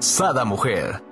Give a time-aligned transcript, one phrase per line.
[0.00, 1.02] Sada Mujer.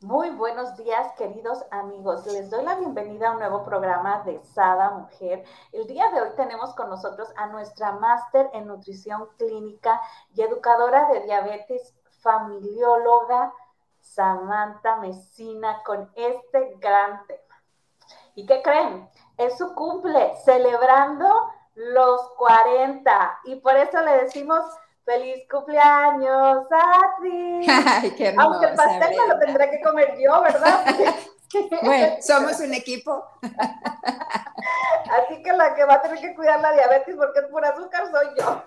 [0.00, 2.26] Muy buenos días, queridos amigos.
[2.26, 5.44] Les doy la bienvenida a un nuevo programa de Sada Mujer.
[5.70, 10.00] El día de hoy tenemos con nosotros a nuestra máster en nutrición clínica
[10.34, 13.52] y educadora de diabetes, familióloga
[14.00, 17.62] Samantha Mesina, con este gran tema.
[18.34, 19.08] ¿Y qué creen?
[19.36, 23.38] Es su cumple, celebrando los 40.
[23.44, 24.64] Y por eso le decimos
[25.10, 27.66] feliz cumpleaños a ti.
[27.86, 30.84] Ay, qué hermosa, Aunque el pastel me lo tendré que comer yo, ¿verdad?
[31.82, 33.24] bueno, somos un equipo.
[35.10, 38.04] Así que la que va a tener que cuidar la diabetes porque es por azúcar
[38.10, 38.62] soy yo.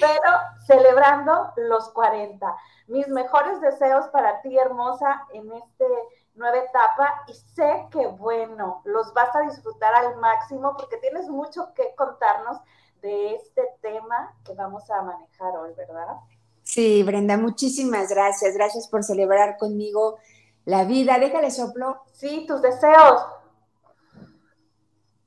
[0.00, 0.32] Pero
[0.66, 2.56] celebrando los 40.
[2.88, 5.86] Mis mejores deseos para ti, hermosa, en este
[6.34, 11.72] nueva etapa y sé que, bueno, los vas a disfrutar al máximo porque tienes mucho
[11.74, 12.58] que contarnos
[13.02, 16.16] de este tema que vamos a manejar hoy, ¿verdad?
[16.62, 18.54] Sí, Brenda, muchísimas gracias.
[18.54, 20.18] Gracias por celebrar conmigo
[20.64, 21.18] la vida.
[21.18, 22.02] Déjale soplo.
[22.12, 23.22] Sí, tus deseos.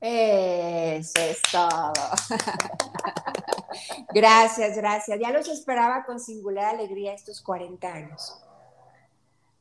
[0.00, 1.92] Eso es todo.
[4.14, 5.18] gracias, gracias.
[5.20, 8.42] Ya los esperaba con singular alegría estos 40 años.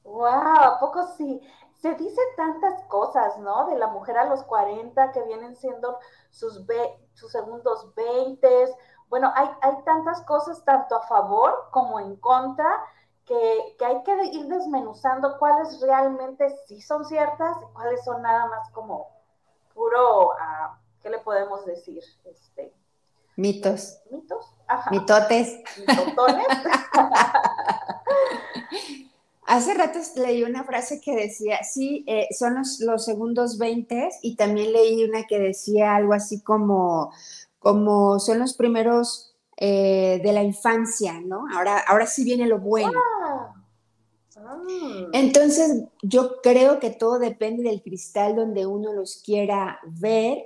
[0.03, 1.41] Wow, ¿a poco sí?
[1.81, 3.67] Se dicen tantas cosas, ¿no?
[3.67, 5.99] De la mujer a los 40 que vienen siendo
[6.31, 6.65] sus,
[7.15, 8.47] sus segundos 20.
[9.09, 12.83] Bueno, hay, hay tantas cosas tanto a favor como en contra
[13.25, 18.45] que, que, hay que ir desmenuzando cuáles realmente sí son ciertas y cuáles son nada
[18.47, 19.09] más como
[19.73, 22.03] puro, uh, ¿qué le podemos decir?
[22.23, 22.73] Este,
[23.35, 23.99] mitos.
[24.11, 24.53] Mitos.
[24.67, 24.91] Ajá.
[24.91, 25.59] Mitotes.
[25.77, 26.47] Mitotones.
[29.47, 34.35] Hace rato leí una frase que decía, sí, eh, son los, los, segundos 20 y
[34.35, 37.11] también leí una que decía algo así como,
[37.59, 41.45] como son los primeros eh, de la infancia, ¿no?
[41.53, 42.99] Ahora, ahora sí viene lo bueno.
[43.25, 43.53] Ah.
[44.37, 44.61] Ah.
[45.13, 50.39] Entonces, yo creo que todo depende del cristal donde uno los quiera ver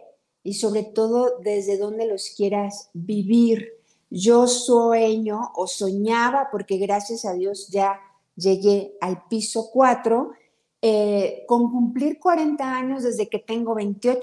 [0.44, 3.74] y sobre todo desde donde los quieras vivir.
[4.12, 8.00] Yo sueño o soñaba, porque gracias a Dios ya
[8.40, 10.32] llegué al piso 4
[10.82, 14.22] eh, con cumplir 40 años desde que tengo 28.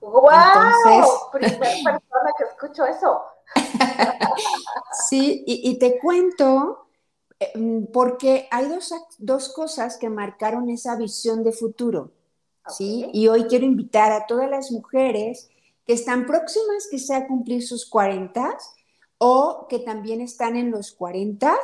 [0.00, 0.30] ¡Wow!
[0.30, 3.22] Entonces, Primera persona que escucho eso.
[5.08, 6.86] sí, y, y, te cuento,
[7.40, 12.10] eh, porque hay dos, dos, cosas que marcaron esa visión de futuro.
[12.68, 13.08] ¿sí?
[13.12, 15.48] Y hoy quiero invitar a todas las mujeres
[15.86, 18.56] que están próximas quizá a cumplir sus 40
[19.18, 21.56] o que también están en los 40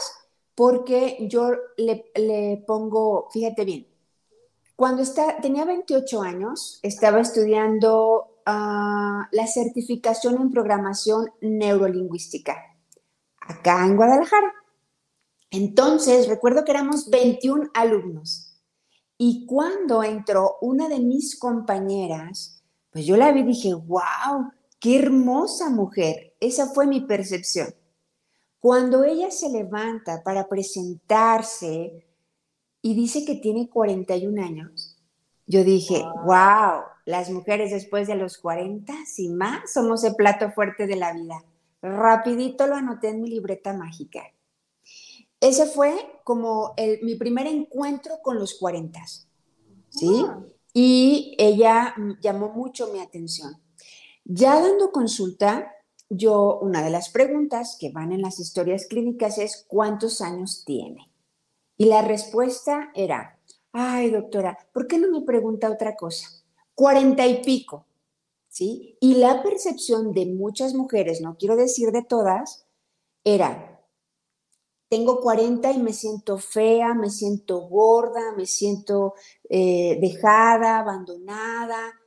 [0.55, 3.87] porque yo le, pongo, fíjate bien,
[4.77, 5.03] cuando
[5.43, 12.57] tenía 28 años, estaba estudiando uh, la certificación en programación neurolingüística,
[13.41, 14.55] acá en Guadalajara.
[15.51, 18.63] Entonces, recuerdo que éramos 21 alumnos.
[19.19, 24.99] Y cuando entró una de mis compañeras, pues yo la vi y dije, wow, qué
[24.99, 26.35] hermosa mujer.
[26.41, 27.75] Esa fue mi percepción.
[28.61, 32.07] Cuando ella se levanta para presentarse
[32.83, 34.99] y dice que tiene 41 años,
[35.47, 40.87] yo dije, wow, las mujeres después de los 40 y más somos el plato fuerte
[40.87, 41.43] de la vida.
[41.83, 44.23] Rapidito lo anoté en mi libreta mágica.
[45.41, 49.01] Ese fue como el, mi primer encuentro con los 40,
[49.89, 50.25] ¿sí?
[50.75, 53.55] Y ella llamó mucho mi atención.
[54.25, 55.73] Ya dando consulta,
[56.11, 61.11] yo, una de las preguntas que van en las historias clínicas es, ¿cuántos años tiene?
[61.77, 63.39] Y la respuesta era,
[63.73, 66.29] ay doctora, ¿por qué no me pregunta otra cosa?
[66.75, 67.87] Cuarenta y pico,
[68.49, 68.99] ¿sí?
[69.01, 72.67] Y la percepción de muchas mujeres, no quiero decir de todas,
[73.23, 73.81] era,
[74.89, 79.15] tengo 40 y me siento fea, me siento gorda, me siento
[79.49, 82.00] eh, dejada, abandonada,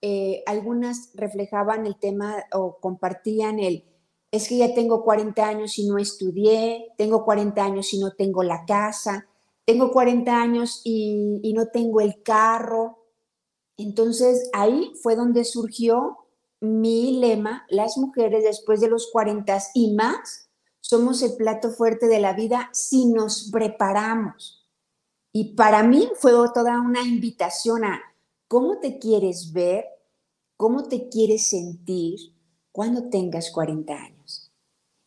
[0.00, 3.84] eh, algunas reflejaban el tema o compartían el,
[4.30, 8.42] es que ya tengo 40 años y no estudié, tengo 40 años y no tengo
[8.42, 9.26] la casa,
[9.64, 13.06] tengo 40 años y, y no tengo el carro.
[13.76, 16.18] Entonces ahí fue donde surgió
[16.60, 20.48] mi lema, las mujeres después de los 40 y más
[20.80, 24.66] somos el plato fuerte de la vida si nos preparamos.
[25.32, 28.00] Y para mí fue toda una invitación a
[28.48, 29.86] cómo te quieres ver,
[30.56, 32.18] cómo te quieres sentir
[32.72, 34.50] cuando tengas 40 años.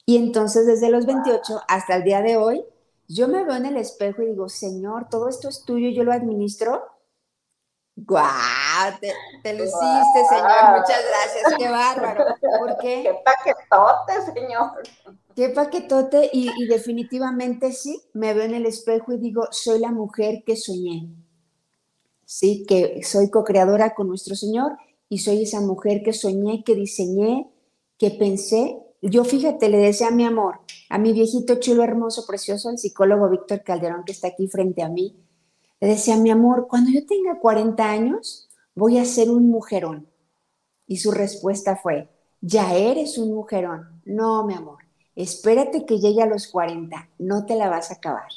[0.05, 2.63] Y entonces desde los 28 hasta el día de hoy,
[3.07, 6.13] yo me veo en el espejo y digo, Señor, todo esto es tuyo, yo lo
[6.13, 6.83] administro.
[7.95, 8.99] ¡Guau!
[9.01, 9.13] Te,
[9.44, 12.25] te luciste, Señor, muchas gracias, qué bárbaro.
[12.59, 13.03] ¿Por qué?
[13.03, 14.71] ¡Qué paquetote, Señor!
[15.35, 19.91] Qué paquetote, y, y definitivamente sí, me veo en el espejo y digo, soy la
[19.91, 21.09] mujer que soñé.
[22.33, 24.78] Sí, que soy co-creadora con nuestro Señor
[25.10, 27.51] y soy esa mujer que soñé, que diseñé,
[27.98, 28.78] que pensé.
[29.01, 33.30] Yo fíjate, le decía a mi amor, a mi viejito chulo, hermoso, precioso, el psicólogo
[33.30, 35.22] Víctor Calderón, que está aquí frente a mí,
[35.81, 40.07] le decía, mi amor, cuando yo tenga 40 años, voy a ser un mujerón.
[40.88, 42.07] Y su respuesta fue,
[42.39, 44.01] ya eres un mujerón.
[44.06, 44.78] No, mi amor,
[45.18, 48.31] espérate que llegue a los 40, no te la vas a acabar.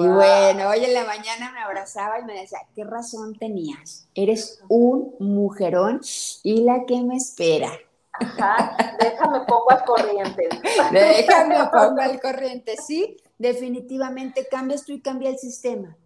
[0.00, 4.08] Y bueno, hoy en la mañana me abrazaba y me decía, ¿qué razón tenías?
[4.14, 6.00] Eres un mujerón
[6.42, 7.70] y la que me espera.
[8.12, 10.48] Ajá, déjame pongo al corriente.
[10.92, 13.18] Déjame pongo al corriente, sí.
[13.38, 15.96] Definitivamente cambias tú y cambia el sistema.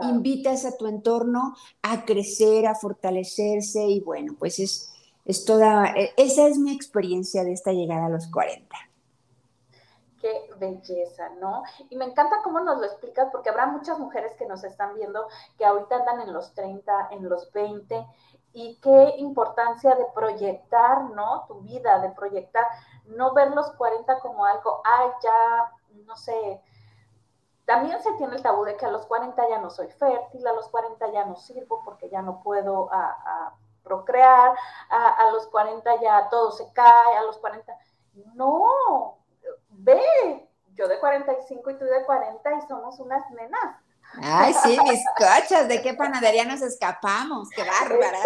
[0.00, 4.92] Invitas a tu entorno a crecer, a fortalecerse y bueno, pues es,
[5.26, 8.91] es toda, e, esa es mi experiencia de esta llegada a los 40
[10.22, 11.64] qué belleza, ¿no?
[11.90, 15.26] Y me encanta cómo nos lo explicas, porque habrá muchas mujeres que nos están viendo
[15.58, 18.06] que ahorita andan en los 30, en los 20,
[18.54, 21.44] y qué importancia de proyectar, ¿no?
[21.48, 22.66] Tu vida, de proyectar,
[23.06, 25.72] no ver los 40 como algo, ay, ya,
[26.06, 26.62] no sé.
[27.64, 30.52] También se tiene el tabú de que a los 40 ya no soy fértil, a
[30.52, 32.90] los 40 ya no sirvo porque ya no puedo
[33.82, 34.54] procrear,
[34.88, 37.76] a, a los 40 ya todo se cae, a los 40...
[38.34, 39.16] No,
[39.82, 43.76] ve, yo de 45 y tú de 40 y somos unas nenas.
[44.20, 47.48] Ay, sí, mis cochas, ¿de qué panadería nos escapamos?
[47.50, 48.22] ¡Qué bárbaras!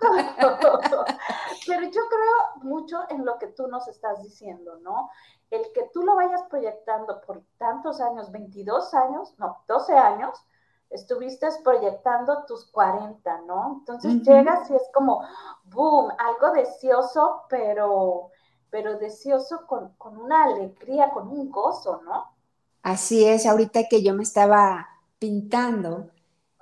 [0.00, 1.04] Exacto.
[1.66, 5.10] Pero yo creo mucho en lo que tú nos estás diciendo, ¿no?
[5.50, 10.42] El que tú lo vayas proyectando por tantos años, 22 años, no, 12 años,
[10.88, 13.76] estuviste proyectando tus 40, ¿no?
[13.80, 15.22] Entonces llegas y es como,
[15.64, 18.30] boom, algo deseoso, pero
[18.76, 19.90] pero deseoso con,
[20.20, 22.26] una alegría, con un gozo, ¿no?
[22.82, 24.86] Así es, ahorita que yo me estaba
[25.18, 26.10] pintando,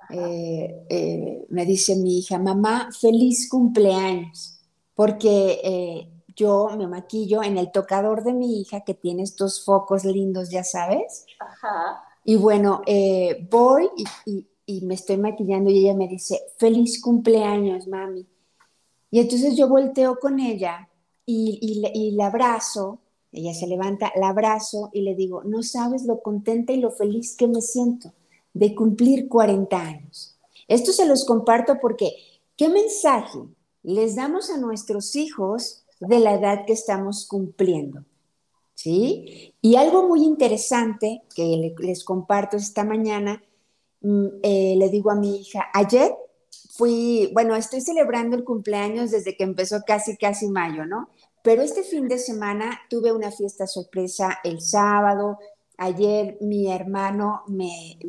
[0.09, 4.61] eh, eh, me dice mi hija, mamá, feliz cumpleaños,
[4.93, 10.05] porque eh, yo me maquillo en el tocador de mi hija que tiene estos focos
[10.05, 11.25] lindos, ya sabes.
[11.37, 12.01] Ajá.
[12.23, 12.81] Y bueno,
[13.49, 13.89] voy
[14.25, 18.25] y, y, me estoy maquillando y ella me dice, feliz cumpleaños, mami.
[19.11, 20.89] Y entonces yo volteo con ella
[21.25, 22.99] y, la abrazo,
[23.31, 27.35] ella se levanta, la abrazo y le digo, no sabes lo contenta y lo feliz
[27.35, 28.13] que me siento
[28.53, 30.37] de cumplir 40 años.
[30.67, 32.11] Esto se los comparto porque,
[32.55, 33.39] ¿qué mensaje
[33.83, 38.03] les damos a nuestros hijos de la edad que estamos cumpliendo?
[38.73, 39.53] ¿Sí?
[39.61, 43.43] Y algo muy interesante que les comparto esta mañana,
[44.01, 46.13] mm, eh, le digo a mi hija, ayer
[46.77, 51.09] fui, bueno, estoy celebrando el cumpleaños desde que empezó casi, casi mayo, ¿no?
[51.45, 55.37] Pero este fin de semana tuve una fiesta sorpresa el sábado.
[55.77, 57.99] Ayer mi hermano me,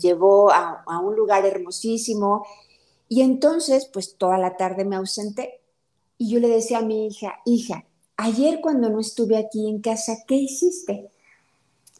[0.00, 2.44] llevó a, a, un lugar hermosísimo
[3.08, 5.60] y entonces pues toda la tarde me ausenté
[6.18, 7.84] y yo le decía a mi hija, hija,
[8.16, 11.10] ayer cuando no estuve aquí en casa, ¿qué hiciste?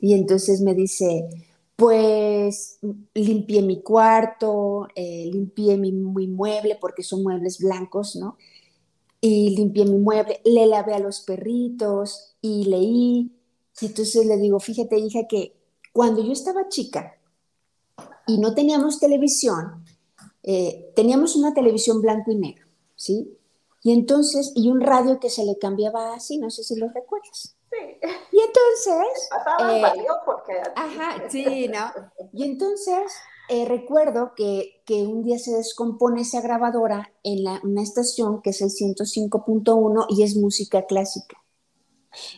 [0.01, 1.29] Y entonces me dice,
[1.77, 2.81] pues
[3.15, 8.37] limpié mi cuarto, eh, limpié mi, mi, mueble porque son muebles blancos, ¿no?
[9.21, 13.33] Y limpié mi mueble, le lavé a los perritos y leí.
[13.81, 15.55] Y entonces le digo, fíjate hija que
[15.93, 17.17] cuando yo estaba chica
[18.27, 19.85] y no teníamos televisión,
[20.43, 23.37] eh, teníamos una televisión blanco y negro, ¿sí?
[23.83, 27.57] Y entonces, y un radio que se le cambiaba así, no sé si lo recuerdas.
[27.71, 27.77] Sí.
[28.33, 29.29] Y entonces...
[29.71, 30.53] Eh, porque...
[30.77, 31.91] Ajá, sí, ¿no?
[32.33, 33.13] Y entonces
[33.51, 38.71] eh, recuerdo que, un día se descompone esa grabadora en una estación que es el
[38.71, 41.37] 105.1 y es música clásica.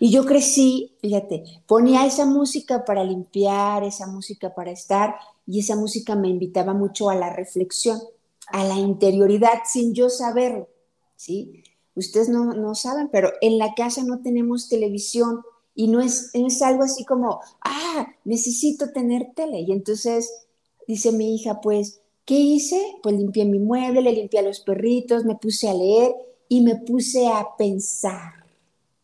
[0.01, 5.15] Y yo crecí, fíjate, ponía esa música para limpiar, esa música para estar,
[5.47, 8.01] y esa música me invitaba mucho a la reflexión,
[8.49, 10.69] a la interioridad, sin yo saberlo,
[11.17, 11.63] ¿sí?
[11.95, 15.43] Ustedes no, no saben, pero en la casa no tenemos televisión
[15.75, 19.61] y no es, es algo así como, ah, necesito tener tele.
[19.61, 20.47] Y entonces
[20.93, 22.79] Dice mi hija, pues, ¿qué hice?
[23.03, 26.15] Pues limpié mi mueble, le limpié a los perritos, me puse a leer
[26.49, 28.45] y me puse a pensar.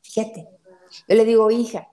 [0.03, 0.47] Fíjate,
[1.09, 1.91] yo le digo, hija,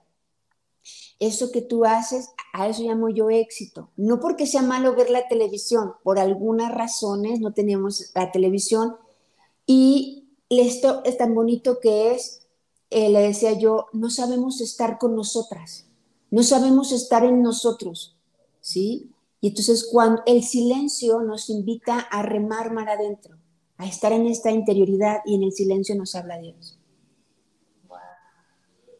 [1.18, 3.88] eso que tú haces, a eso llamo yo éxito.
[3.96, 8.96] No porque sea malo ver la televisión, por algunas razones no tenemos la televisión
[9.64, 12.46] y esto es tan bonito que es,
[12.90, 15.86] eh, le decía yo, no sabemos estar con nosotras,
[16.30, 18.14] no sabemos estar en nosotros,
[18.60, 19.10] ¿sí?
[19.46, 23.36] Y entonces cuando el silencio nos invita a remar mar adentro,
[23.76, 26.76] a estar en esta interioridad y en el silencio nos habla Dios.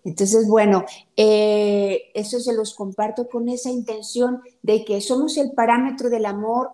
[0.04, 0.84] Entonces, bueno,
[1.16, 6.70] eh, eso se los comparto con esa intención de que somos el parámetro del amor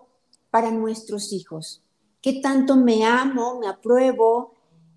[0.51, 1.81] para nuestros hijos.
[2.21, 4.53] ¿Qué tanto me amo, me apruebo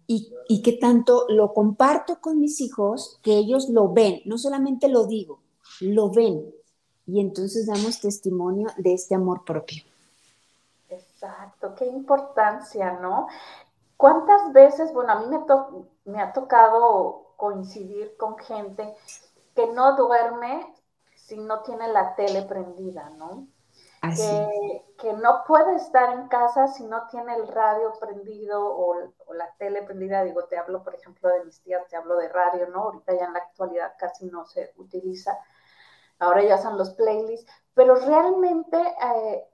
[0.06, 4.20] y, y qué tanto lo comparto con mis hijos que ellos lo ven?
[4.26, 5.40] No solamente lo digo,
[5.80, 6.44] lo ven.
[7.06, 9.84] Y entonces damos testimonio de este amor propio.
[10.88, 13.28] Exacto, qué importancia, ¿no?
[13.96, 15.40] ¿Cuántas veces, bueno, a mí me,
[16.12, 18.94] me ha tocado coincidir con gente
[19.54, 20.74] que no duerme
[21.14, 23.48] si no tiene la tele prendida, ¿no?
[24.02, 28.94] Que, que, no puede estar en casa si no tiene el radio prendido o,
[29.34, 30.22] la tele prendida.
[30.22, 32.82] Digo, te hablo, por ejemplo, de mis tías, te hablo de radio, ¿no?
[32.82, 35.36] Ahorita ya en la actualidad casi no se utiliza.
[36.18, 39.44] Ahora ya son los playlists, pero realmente eh,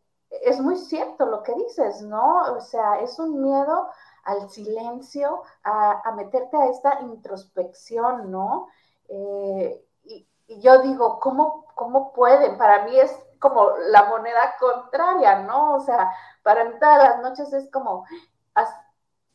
[0.42, 2.54] es muy cierto lo que dices, ¿no?
[2.54, 3.88] O sea, es un miedo
[4.25, 8.69] al silencio, a, meterte a esta introspección, ¿no?
[9.09, 10.26] Eh, y,
[10.61, 12.59] yo digo, ¿cómo, ¿cómo pueden?
[12.59, 15.75] Para mí es como la moneda contraria, ¿no?
[15.75, 18.04] O sea, para mí todas las noches es como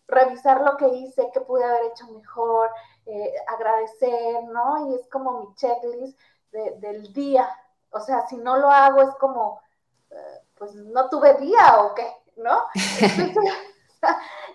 [0.07, 2.69] revisar lo que hice, qué pude haber hecho mejor,
[3.05, 4.89] eh, agradecer, ¿no?
[4.89, 6.17] Y es como mi checklist
[6.51, 7.49] del día.
[7.91, 9.61] O sea, si no lo hago es como,
[10.09, 12.63] eh, pues no tuve día o qué, ¿no?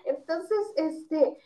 [0.05, 1.37] Entonces, este,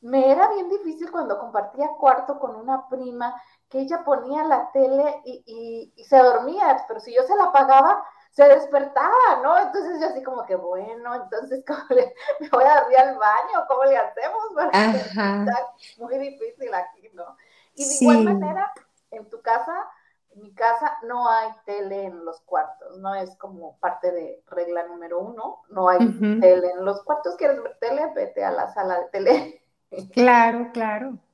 [0.00, 3.34] me era bien difícil cuando compartía cuarto con una prima
[3.68, 8.44] que ella ponía la tele y, se dormía, pero si yo se la apagaba, se
[8.44, 9.58] despertaba, ¿no?
[9.58, 13.64] Entonces yo así como que, bueno, entonces ¿cómo le, me voy a dormir al baño,
[13.66, 14.44] ¿cómo le hacemos?
[15.98, 17.36] muy difícil aquí, ¿no?
[17.74, 18.72] Y de igual manera,
[19.16, 19.74] en tu casa,
[20.34, 24.86] en mi casa no hay tele en los cuartos, no es como parte de regla
[24.86, 27.36] número uno, no hay tele en los cuartos.
[27.36, 28.02] ¿Quieres ver tele?
[28.14, 29.62] Vete a la sala de tele.
[30.12, 31.18] Claro, claro.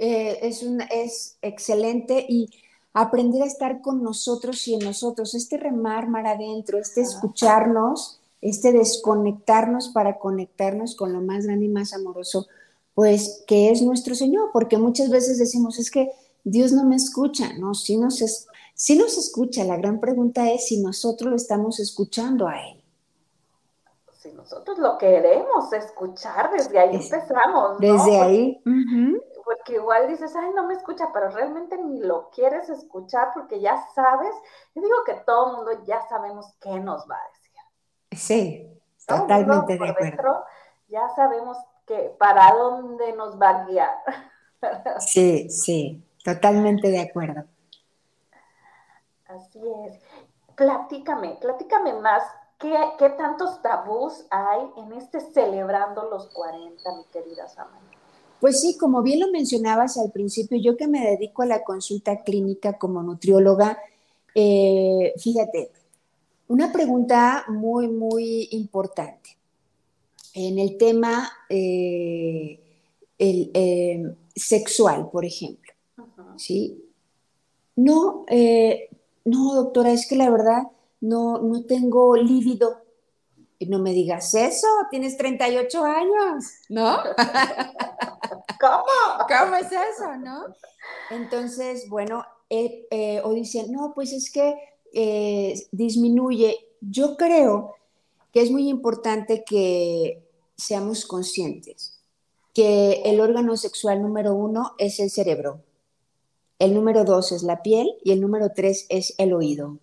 [0.00, 2.48] Eh, es, un, es excelente y
[2.92, 8.72] aprender a estar con nosotros y en nosotros, este remar mar adentro, este escucharnos, este
[8.72, 12.46] desconectarnos para conectarnos con lo más grande y más amoroso,
[12.94, 16.12] pues que es nuestro Señor, porque muchas veces decimos, es que
[16.44, 17.74] Dios no me escucha, ¿no?
[17.74, 18.48] Si nos, es,
[18.96, 22.82] nos escucha, la gran pregunta es si nosotros lo estamos escuchando a Él.
[24.18, 27.78] Si nosotros lo queremos escuchar, desde ahí empezamos, ¿no?
[27.78, 28.62] Desde ahí.
[29.44, 33.76] Porque igual dices, ay, no me escucha, pero realmente ni lo quieres escuchar porque ya
[33.94, 34.34] sabes,
[34.74, 37.48] yo digo que todo el mundo ya sabemos qué nos va a decir.
[38.12, 40.44] Sí, totalmente de acuerdo.
[40.88, 43.94] ya sabemos que para dónde nos va a guiar.
[44.98, 46.04] Sí, sí.
[46.34, 47.44] Totalmente de acuerdo.
[49.24, 49.98] Así es.
[50.54, 52.22] Platícame, platícame más.
[52.58, 52.76] ¿Qué,
[53.16, 57.96] tantos tabús hay en este celebrando los 40, mi querida Samantha?
[58.40, 62.22] Pues sí, como bien lo mencionabas al principio, yo que me dedico a la consulta
[62.22, 63.78] clínica como nutrióloga,
[64.34, 65.70] eh, fíjate,
[66.48, 69.38] una pregunta muy, muy importante.
[70.34, 72.60] En el tema eh,
[73.18, 75.67] eh, sexual, por ejemplo.
[76.38, 76.84] ¿Sí?
[77.76, 78.88] No, eh,
[79.24, 80.62] no, doctora, es que la verdad
[81.00, 82.82] no, no tengo lívido.
[83.60, 86.96] Y no me digas eso, tienes 38 años, ¿no?
[88.60, 88.84] ¿Cómo?
[89.28, 90.44] ¿Cómo es eso, no?
[91.10, 94.56] Entonces, bueno, eh, eh, o dicen, no, pues es que
[95.72, 96.56] disminuye.
[96.80, 97.74] Yo creo
[98.32, 100.22] que es muy importante que
[100.56, 101.98] seamos conscientes
[102.54, 105.62] que el órgano sexual número uno es el cerebro
[106.58, 109.78] el número dos es la piel y el número tres es el oído.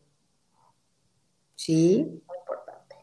[1.55, 2.05] ¿Sí?
[2.27, 2.95] Muy importante.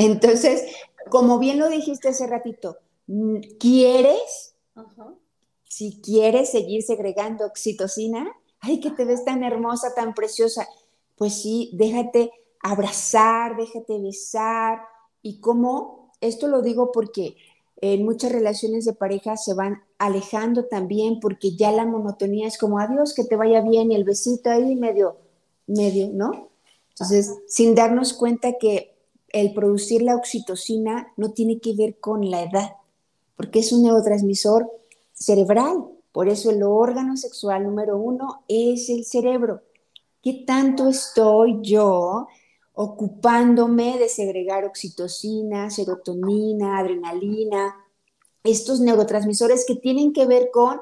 [0.00, 0.64] Entonces,
[1.10, 4.54] como bien lo dijiste hace ratito, mm, ¿quieres?
[5.64, 10.66] Si quieres seguir segregando oxitocina, ay, que te ves tan hermosa, tan preciosa,
[11.16, 12.30] pues sí, déjate
[12.62, 14.80] abrazar, déjate besar.
[15.20, 17.36] Y como, esto lo digo porque
[17.82, 22.78] en muchas relaciones de pareja se van alejando también porque ya la monotonía es como
[22.78, 25.16] adiós, que te vaya bien y el besito ahí medio,
[25.66, 26.48] medio, ¿no?
[26.90, 28.94] Entonces, sin darnos cuenta que
[29.30, 32.76] el producir la oxitocina no tiene que ver con la edad,
[33.36, 34.70] porque es un neurotransmisor
[35.12, 39.62] cerebral, Por eso el órgano sexual número uno es el cerebro.
[40.22, 42.28] ¿Qué tanto estoy yo
[42.74, 47.76] ocupándome de segregar oxitocina, serotonina, adrenalina,
[48.44, 50.80] estos neurotransmisores que tienen que ver con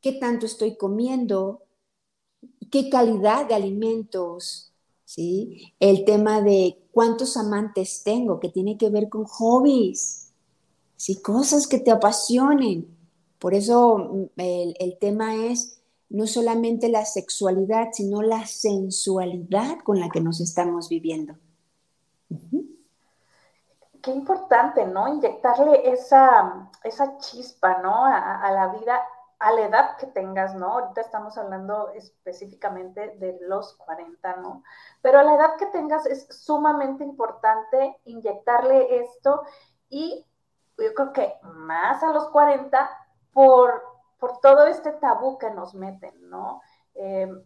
[0.00, 1.62] qué tanto estoy comiendo,
[2.70, 4.72] qué calidad de alimentos,
[5.04, 5.72] ¿sí?
[5.80, 10.32] El tema de cuántos amantes tengo, que tiene que ver con hobbies,
[10.96, 11.20] ¿sí?
[11.22, 12.86] Cosas que te apasionen.
[13.38, 15.80] Por eso mm, el, tema es
[16.14, 21.34] no solamente la sexualidad, sino la sensualidad con la que nos estamos viviendo.
[24.00, 25.08] Qué importante, ¿no?
[25.08, 28.04] Inyectarle esa, esa chispa, ¿no?
[28.04, 29.00] a, la vida
[29.40, 30.74] a la edad que tengas, ¿no?
[30.74, 34.62] Ahorita estamos hablando específicamente de los 40, ¿no?
[35.02, 39.42] Pero a la edad que tengas es sumamente importante inyectarle esto
[39.88, 40.24] y
[40.78, 42.88] yo creo que más a los 40
[43.32, 46.60] por, por todo este tabú que nos meten, ¿no?
[46.94, 47.42] Em,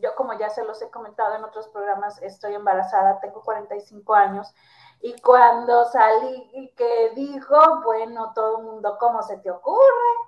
[0.00, 4.54] yo como ya se los he comentado en otros programas, estoy embarazada, tengo 45 años
[5.00, 9.80] y cuando salí y que dijo, bueno, todo el mundo, ¿cómo se te ocurre?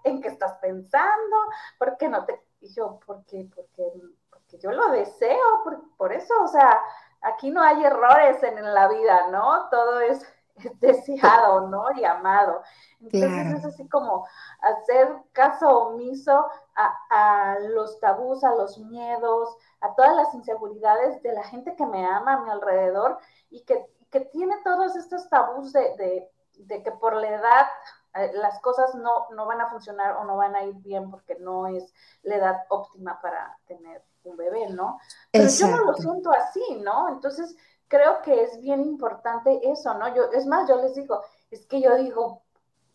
[0.05, 1.37] ¿En qué estás pensando?
[1.79, 2.43] ¿Por qué no te...?
[2.61, 3.49] Y yo, ¿por qué?
[3.55, 3.93] Porque,
[4.31, 5.63] porque yo lo deseo,
[5.97, 6.81] por, eso, o sea,
[7.23, 9.69] aquí no hay errores en, la vida, ¿no?
[9.71, 10.27] Todo es,
[10.81, 11.85] deseado, ¿no?
[11.97, 12.63] Y amado.
[13.01, 14.27] Entonces es así como
[14.61, 21.33] hacer caso omiso a, a, los tabús, a los miedos, a todas las inseguridades de
[21.33, 23.19] la gente que me ama a mi alrededor
[23.51, 26.29] y que que tiene todos estos tabús de,
[26.69, 27.67] que por la edad
[28.15, 31.37] eh, las cosas no, no, van a funcionar o no van a ir bien porque
[31.37, 34.99] no es la edad óptima para tener un bebé, ¿no?
[35.31, 37.09] Pero yo no lo siento así, ¿no?
[37.11, 37.57] Entonces
[37.89, 40.15] creo que es bien importante eso, ¿no?
[40.15, 42.43] Yo, es más, yo les digo, es que yo digo,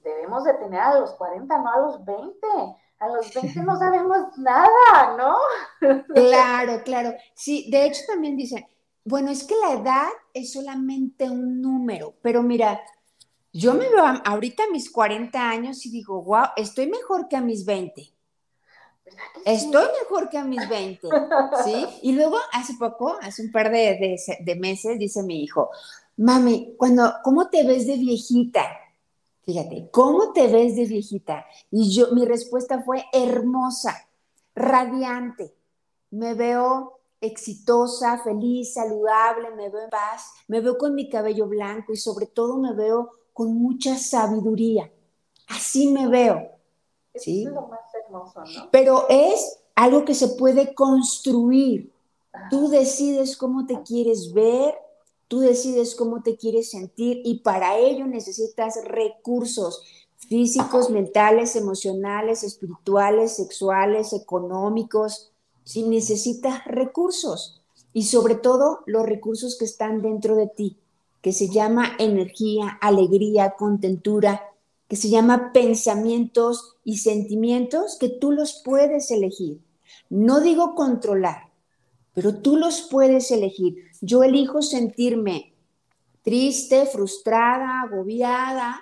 [0.03, 2.47] debemos de tener a los 40, no a los 20.
[3.00, 5.35] A los 20 no sabemos nada, ¿no?
[6.13, 7.13] Claro, claro.
[7.33, 8.65] Sí, de hecho también dicen,
[9.03, 12.79] bueno, es que la edad es solamente un número, pero mira,
[13.51, 17.41] yo me veo ahorita a mis 40 años y digo, wow, estoy mejor que a
[17.41, 18.12] mis 20.
[19.45, 21.07] Estoy mejor que a mis 20,
[21.63, 21.85] ¿sí?
[22.01, 24.17] Y luego hace poco, hace un par de,
[24.57, 25.69] meses, dice mi hijo,
[26.17, 28.65] mami, cuando, ¿cómo te ves de viejita?
[29.43, 31.45] Fíjate, ¿cómo te ves de viejita?
[31.69, 34.07] Y yo, mi respuesta fue hermosa,
[34.55, 35.53] radiante.
[36.11, 41.91] Me veo exitosa, feliz, saludable, me veo en paz, me veo con mi cabello blanco
[41.91, 44.89] y sobre todo me veo con mucha sabiduría.
[45.47, 46.53] Así me veo.
[47.15, 47.45] ¿sí?
[47.45, 47.79] Es lo más
[48.13, 48.69] hermoso, ¿no?
[48.71, 51.91] Pero es algo que se puede construir.
[52.49, 54.76] Tú decides cómo te quieres ver,
[55.28, 59.82] tú decides cómo te quieres sentir y para ello necesitas recursos
[60.17, 65.32] físicos, mentales, emocionales, espirituales, sexuales, económicos,
[65.63, 67.62] si necesitas recursos
[67.93, 70.78] y sobre todo los recursos que están dentro de ti,
[71.21, 74.52] que se llama energía, alegría, contentura,
[74.88, 79.60] que se llama pensamientos y sentimientos que tú los puedes elegir.
[80.10, 81.52] No digo controlar,
[82.13, 83.76] pero tú los puedes elegir.
[84.02, 85.54] Yo elijo sentirme
[86.22, 88.82] triste, frustrada, agobiada,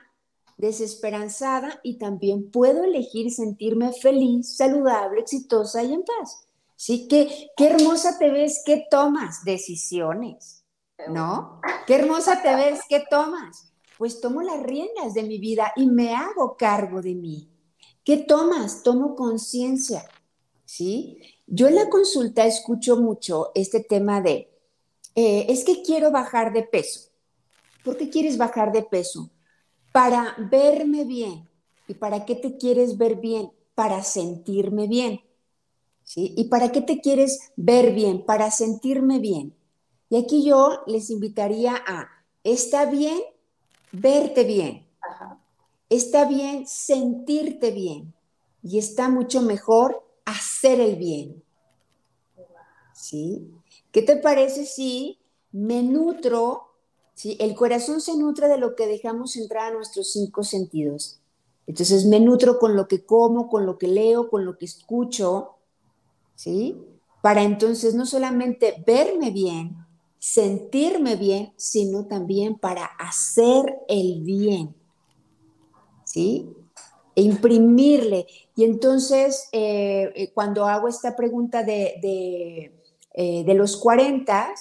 [0.58, 6.48] desesperanzada y también puedo elegir sentirme feliz, saludable, exitosa y en paz.
[6.76, 10.66] Sí, qué, qué hermosa te ves, qué tomas decisiones,
[11.10, 11.62] ¿no?
[11.88, 13.71] Qué hermosa te ves, qué tomas.
[13.98, 17.50] Pues tomo las riendas de mi vida y me hago cargo de mí.
[18.04, 18.82] ¿Qué tomas?
[18.84, 20.04] Tomo conciencia,
[20.66, 21.20] ¿sí?
[21.46, 24.50] Yo en la consulta escucho mucho este tema de,
[25.16, 27.12] eh, es que quiero bajar de peso.
[27.84, 29.30] ¿Por qué quieres bajar de peso?
[29.92, 31.48] Para verme bien.
[31.88, 33.52] ¿Y para qué te quieres ver bien?
[33.76, 35.22] Para sentirme bien.
[36.16, 38.26] ¿Y para qué te quieres ver bien?
[38.26, 39.56] Para sentirme bien.
[40.10, 42.10] Y aquí yo les invitaría a,
[42.44, 43.20] está bien
[43.92, 44.88] verte bien,
[45.90, 48.14] está bien sentirte bien
[48.64, 51.44] y está mucho mejor hacer el bien.
[52.94, 53.52] ¿Sí?
[53.92, 55.20] ¿Qué te parece si
[55.52, 56.72] me nutro?
[57.14, 57.36] ¿sí?
[57.40, 61.20] El corazón se nutre de lo que dejamos entrar a nuestros cinco sentidos.
[61.68, 65.56] Entonces me nutro con lo que como, con lo que leo, con lo que escucho,
[66.36, 66.78] ¿sí?
[67.22, 69.78] Para entonces no solamente verme bien,
[70.22, 74.76] sentirme bien, sino también para hacer el bien,
[76.06, 76.48] ¿sí?
[77.16, 78.28] E imprimirle.
[78.56, 82.72] Y entonces, eh, eh, cuando hago esta pregunta de, de,
[83.16, 84.54] eh, los 40,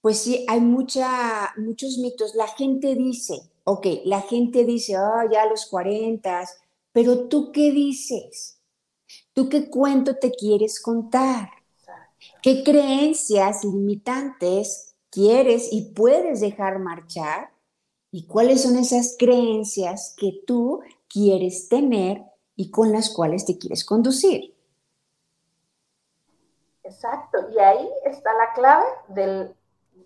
[0.00, 2.34] pues sí, hay mucha, muchos mitos.
[2.34, 6.48] La gente dice, ok, la gente dice, ah, ya los 40,
[6.92, 8.58] pero tú qué dices?
[9.34, 11.57] ¿Tú qué cuento te quieres contar?
[12.42, 17.50] ¿Qué creencias limitantes quieres y puedes dejar marchar?
[18.10, 22.22] ¿Y cuáles son esas creencias que tú quieres tener
[22.54, 24.54] y con las cuales te quieres conducir?
[26.84, 29.54] Exacto, y ahí está la clave del,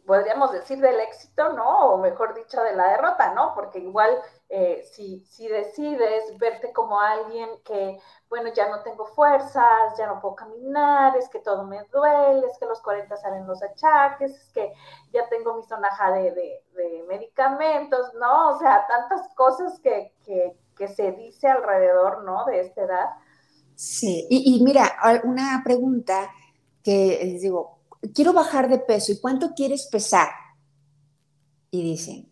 [0.06, 1.92] podríamos decir, del éxito, ¿no?
[1.92, 3.54] O mejor dicho, de la derrota, ¿no?
[3.54, 4.10] Porque igual
[4.54, 10.34] eh, si, decides verte como alguien que, bueno, ya no tengo fuerzas, ya no puedo
[10.34, 14.74] caminar, es que todo me duele, es que los 40 salen los achaques, es que
[15.10, 18.50] ya tengo mi sonaja de, de, medicamentos, ¿no?
[18.50, 22.44] O sea, tantas cosas que, que, que, se dice alrededor, ¿no?
[22.44, 23.08] De esta edad.
[23.74, 26.30] Sí, y, y mira, una pregunta
[26.84, 27.78] que les digo,
[28.14, 30.28] quiero bajar de peso, ¿y cuánto quieres pesar?
[31.70, 32.31] Y dicen,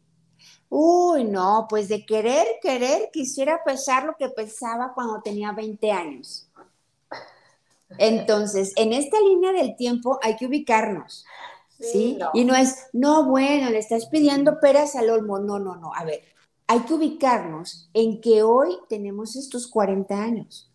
[0.70, 6.48] uy, no, pues de querer, querer, quisiera pesar lo que pesaba cuando tenía 20 años.
[7.98, 11.26] Entonces, en esta línea del tiempo hay que ubicarnos.
[11.78, 12.18] ¿Sí?
[12.34, 15.38] Y no es, no, bueno, le estás pidiendo peras al olmo.
[15.38, 15.92] No, no, no.
[15.94, 16.22] A ver,
[16.66, 20.70] hay que ubicarnos en que hoy tenemos estos 40 años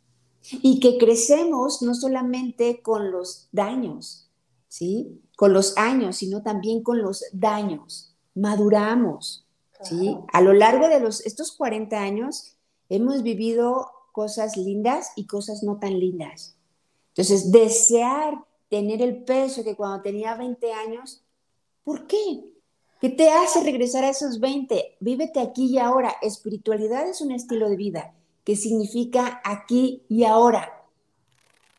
[0.51, 4.29] y que crecemos no solamente con los daños,
[4.67, 5.21] ¿sí?
[5.38, 8.15] Con los años, sino también con los daños.
[8.34, 9.44] Maduramos,
[9.81, 10.17] ¿sí?
[10.31, 12.55] A lo largo de los, estos 40 años
[12.89, 16.55] hemos vivido cosas lindas y cosas no tan lindas.
[17.09, 21.21] Entonces, desear tener el peso que cuando tenía 20 años,
[21.83, 22.45] ¿por qué?
[22.99, 24.97] ¿Qué te hace regresar a esos 20?
[24.99, 26.15] Vívete aquí y ahora.
[26.21, 30.83] Espiritualidad es un estilo de vida que significa aquí y ahora.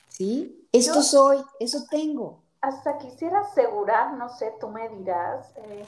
[0.08, 0.68] ¿Sí?
[0.72, 2.42] Esto soy, eso tengo.
[2.60, 5.86] Hasta quisiera asegurar, no sé, tú me dirás, eh,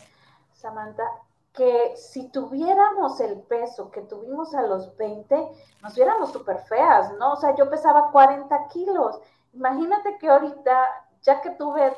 [0.54, 1.04] Samantha,
[1.52, 5.48] que si tuviéramos el peso que tuvimos a los 20,
[5.82, 7.32] nos viéramos súper feas, ¿no?
[7.32, 9.18] O sea, yo pesaba 40 kilos.
[9.52, 10.86] Imagínate que ahorita,
[11.22, 11.96] ya que tuve,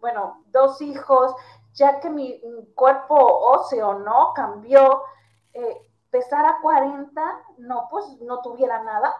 [0.00, 1.34] bueno, dos hijos,
[1.74, 2.40] ya que mi
[2.74, 4.32] cuerpo óseo, ¿no?
[4.34, 5.02] Cambió,
[5.54, 7.20] eh, pesar a 40,
[7.58, 9.14] no, pues no tuviera nada.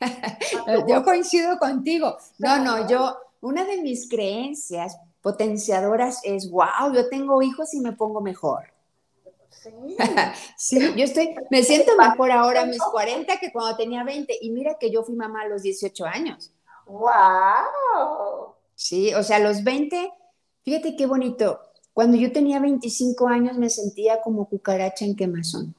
[0.88, 2.16] yo coincido contigo.
[2.38, 7.92] No, no, yo, una de mis creencias potenciadoras es, wow, yo tengo hijos y me
[7.92, 8.72] pongo mejor.
[9.50, 9.96] Sí.
[10.56, 14.38] sí, yo estoy, me siento mejor ahora a mis 40 que cuando tenía 20.
[14.40, 16.52] Y mira que yo fui mamá a los 18 años.
[16.86, 18.54] ¡Wow!
[18.74, 20.12] Sí, o sea, a los 20,
[20.64, 21.60] fíjate qué bonito.
[21.92, 25.74] Cuando yo tenía 25 años me sentía como cucaracha en quemazón.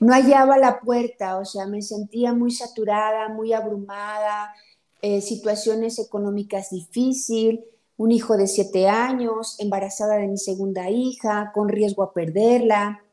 [0.00, 4.54] No hallaba la puerta, o sea, me sentía muy saturada, muy abrumada,
[5.02, 7.60] eh, situaciones económicas difíciles,
[7.98, 13.04] un hijo de siete años, embarazada de mi segunda hija, con riesgo a perderla,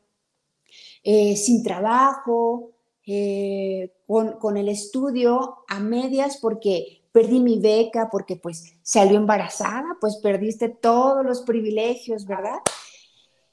[1.02, 2.70] eh, sin trabajo,
[3.04, 9.96] eh, con, con, el estudio a medias porque perdí mi beca, porque pues salió embarazada,
[10.00, 12.58] pues perdiste todos los privilegios, ¿verdad?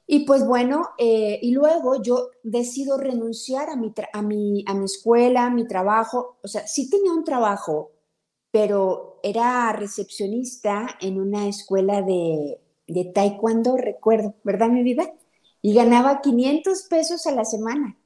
[0.06, 4.84] Y pues bueno, eh, y luego yo decido renunciar a mi, a, mi, a mi
[4.84, 6.36] escuela, a mi trabajo.
[6.42, 7.92] O sea, sí tenía un trabajo,
[8.54, 15.12] pero era recepcionista en una escuela de, de taekwondo, recuerdo, ¿verdad, mi vida?
[15.60, 17.98] Y ganaba 500 pesos a la semana.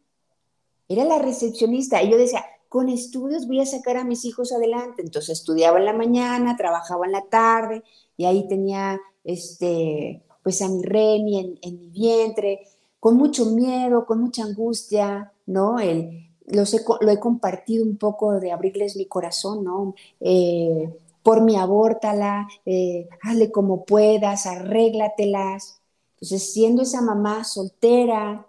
[0.89, 2.03] Era la recepcionista.
[2.03, 5.03] Y yo decía, con estudios voy a sacar a mis hijos adelante.
[5.03, 7.85] Entonces estudiaba en la mañana, trabajaba en la tarde
[8.17, 12.61] y ahí tenía este pues a mi Reni en, mi vientre,
[13.01, 15.79] con mucho miedo, con mucha angustia, ¿no?
[15.79, 19.95] El, lo he compartido un poco de abrirles mi corazón, ¿no?
[20.21, 25.81] Eh, por mi abórtala, eh, hazle como puedas, arréglatelas.
[26.15, 28.47] Entonces, siendo esa mamá soltera,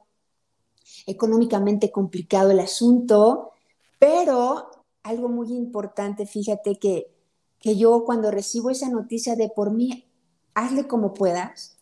[1.05, 3.51] económicamente complicado el asunto,
[3.99, 4.69] pero
[5.03, 7.11] algo muy importante, fíjate que,
[7.59, 10.05] que yo cuando recibo esa noticia de por mí,
[10.53, 11.77] hazle como puedas,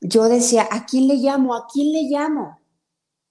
[0.00, 1.54] yo decía, ¿a quién le llamo?
[1.54, 2.58] ¿A quién le llamo?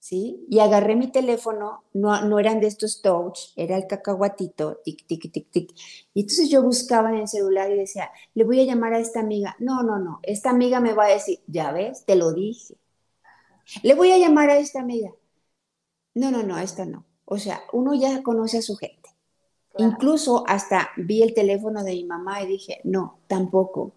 [0.04, 0.44] ¿Sí?
[0.50, 5.32] Y agarré mi teléfono, no, no eran de estos touch, era el cacahuatito, tic, tic,
[5.32, 5.70] tic, tic.
[6.12, 9.20] Y entonces yo buscaba en el celular y decía, le voy a llamar a esta
[9.20, 9.56] amiga.
[9.60, 12.74] No, no, no, esta amiga me va a decir, ya ves, te lo dije.
[13.82, 15.10] Le voy a llamar a esta amiga.
[16.12, 17.06] No, no, no, esta no.
[17.24, 19.08] O sea, uno ya conoce a su gente.
[19.78, 23.92] Incluso hasta vi el teléfono de mi mamá y dije, no, tampoco.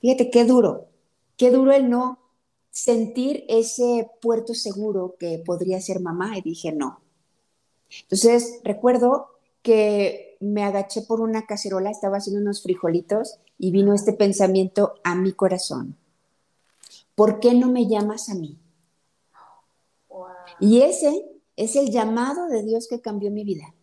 [0.00, 0.86] Fíjate qué duro,
[1.36, 2.27] qué duro el no
[2.82, 7.00] sentir ese puerto seguro que podría ser mamá y dije no.
[8.02, 9.28] Entonces recuerdo
[9.62, 15.14] que me agaché por una cacerola, estaba haciendo unos frijolitos y vino este pensamiento a
[15.14, 15.96] mi corazón.
[17.14, 18.58] ¿Por qué no me llamas a mí?
[20.60, 21.24] Y ese
[21.56, 23.74] es el llamado de Dios que cambió mi vida.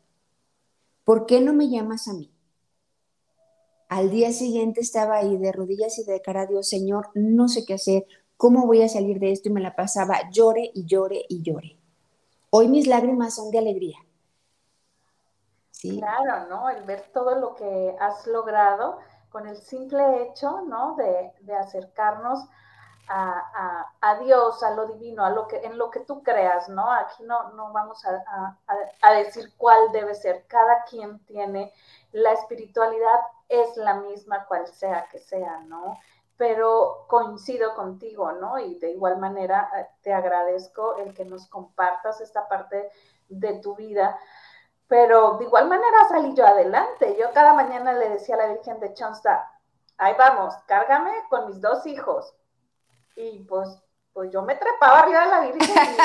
[1.06, 2.30] ¿por qué no me llamas a mí?
[3.88, 7.64] Al día siguiente estaba ahí de rodillas y de cara a Dios, Señor, no sé
[7.64, 8.06] qué hacer,
[8.38, 11.78] cómo voy a salir de esto y me la pasaba llore y llore y llore.
[12.50, 13.98] Hoy mis lágrimas son de alegría.
[15.72, 16.00] ¿Sí?
[16.00, 16.70] Claro, ¿no?
[16.70, 20.96] El ver todo lo que has logrado con el simple hecho, ¿no?
[20.96, 22.40] De, acercarnos
[23.08, 26.92] a, Dios, a lo divino, a lo que, en lo que tú creas, ¿no?
[26.92, 28.58] Aquí no, no vamos a,
[29.02, 30.46] a decir cuál debe ser.
[30.48, 31.74] Cada quien tiene
[32.14, 33.20] la espiritualidad
[33.50, 36.00] es la misma cual sea que sea, ¿no?
[36.38, 38.60] Pero coincido contigo, ¿no?
[38.60, 42.90] Y de igual manera eh, te agradezco el que nos compartas esta parte
[43.30, 44.18] de tu vida.
[44.88, 47.16] Pero de igual manera salí yo adelante.
[47.20, 49.52] Yo cada mañana le decía a la Virgen de Chonsta,
[49.98, 52.34] ahí vamos, cárgame con mis dos hijos.
[53.16, 53.70] Y pues,
[54.12, 55.98] pues yo me trepaba arriba de la Virgen.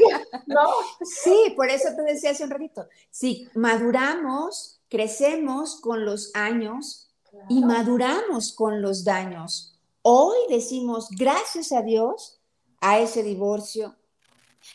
[0.46, 0.66] ¿no?
[1.02, 2.86] Sí, por eso te decía hace un ratito.
[3.10, 7.05] Sí, maduramos crecemos con los años
[7.48, 9.78] y maduramos con los daños.
[10.02, 12.40] Hoy decimos gracias a Dios
[12.80, 13.96] a ese divorcio,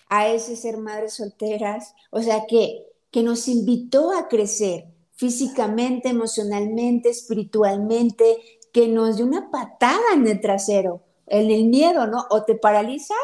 [0.09, 7.09] a ese ser madres solteras, o sea que, que nos invitó a crecer físicamente, emocionalmente,
[7.09, 8.37] espiritualmente,
[8.73, 12.25] que nos dio una patada en el trasero, en el miedo, ¿no?
[12.29, 13.17] O te paralizas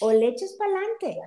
[0.00, 1.20] o le echas para adelante.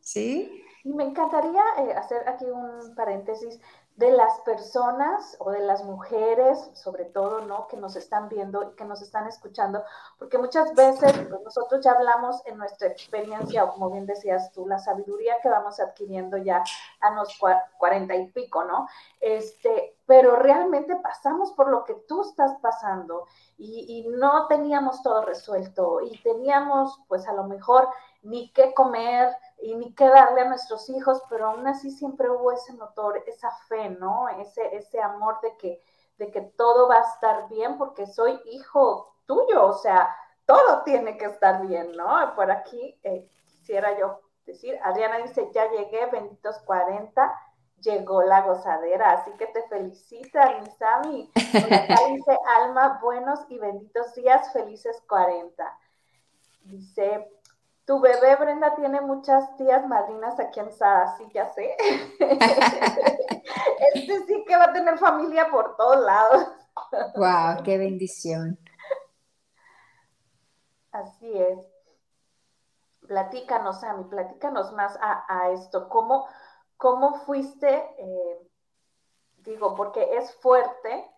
[0.00, 0.62] Sí.
[0.84, 3.60] Y me encantaría eh, hacer aquí un paréntesis
[4.02, 7.68] de las personas o de las mujeres, sobre todo, ¿no?
[7.68, 9.84] Que nos están viendo y que nos están escuchando,
[10.18, 14.66] porque muchas veces pues, nosotros ya hablamos en nuestra experiencia, o como bien decías tú,
[14.66, 16.64] la sabiduría que vamos adquiriendo ya
[17.00, 17.38] a los
[17.78, 18.88] cuarenta y pico, ¿no?
[19.20, 25.22] Este, pero realmente pasamos por lo que tú estás pasando y, y no teníamos todo
[25.22, 27.88] resuelto y teníamos, pues a lo mejor,
[28.22, 32.52] ni qué comer, y ni qué darle a nuestros hijos, pero aún así siempre hubo
[32.52, 34.28] ese motor, esa fe, ¿no?
[34.28, 35.80] Ese, ese amor de que,
[36.18, 41.16] de que todo va a estar bien porque soy hijo tuyo, o sea, todo tiene
[41.16, 42.34] que estar bien, ¿no?
[42.34, 47.32] Por aquí eh, quisiera yo decir, Adriana dice, ya llegué, benditos 40,
[47.80, 51.30] llegó la gozadera, así que te felicita, mi Sami.
[51.34, 55.78] Dice, Alma, buenos y benditos días, felices 40.
[56.64, 57.28] Dice,
[57.84, 61.76] tu bebé, Brenda, tiene muchas tías madrinas aquí en Sada, sí, ya sé.
[63.94, 66.48] este sí que va a tener familia por todos lados.
[67.16, 67.62] ¡Wow!
[67.64, 68.58] ¡Qué bendición!
[70.92, 71.58] Así es.
[73.00, 75.88] Platícanos, Sammy, platícanos más a, esto.
[75.88, 76.26] ¿Cómo,
[76.76, 77.74] ¿Cómo fuiste?
[77.98, 78.48] Eh,
[79.38, 81.11] digo, porque es fuerte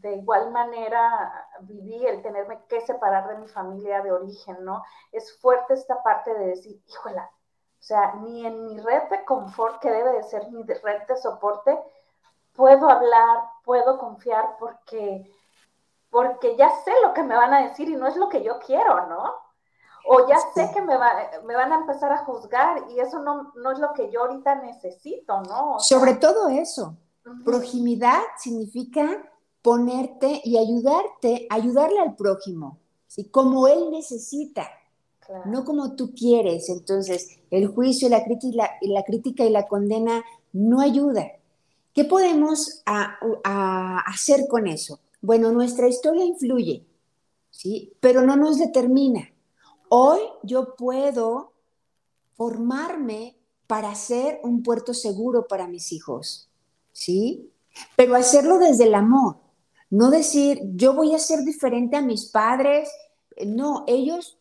[0.00, 4.82] de igual manera viví el tenerme que separar de mi familia de origen, ¿no?
[5.12, 7.30] Es fuerte esta parte de decir, híjola,
[7.80, 11.16] o sea, ni en mi red de confort, que debe de ser mi red de
[11.16, 11.78] soporte,
[12.54, 15.30] puedo hablar, puedo confiar porque,
[16.10, 18.58] porque ya sé lo que me van a decir y no es lo que yo
[18.58, 19.34] quiero, ¿no?
[20.08, 20.96] O ya sé que me,
[21.44, 24.56] me van a empezar a juzgar y eso no, no es lo que yo ahorita
[24.56, 25.78] necesito, ¿no?
[25.78, 26.96] Sobre todo eso.
[27.44, 29.22] Proximidad significa
[29.62, 33.24] ponerte y ayudarte, ayudarle al prójimo, ¿sí?
[33.24, 34.68] como él necesita,
[35.44, 36.68] no como tú quieres.
[36.68, 41.26] Entonces, el juicio, la crítica, la, crítica y la condena no ayuda.
[41.92, 45.00] ¿Qué podemos hacer con eso?
[45.20, 46.86] Bueno, nuestra historia influye,
[47.50, 47.92] ¿sí?
[48.00, 49.30] pero no nos determina.
[49.88, 51.52] Hoy yo puedo
[52.34, 56.48] formarme para ser un puerto seguro para mis hijos,
[56.92, 57.50] ¿sí?
[57.96, 59.36] Pero hacerlo desde el amor,
[59.90, 62.88] no decir, yo voy a ser diferente a mis padres.
[63.44, 64.38] No, ellos,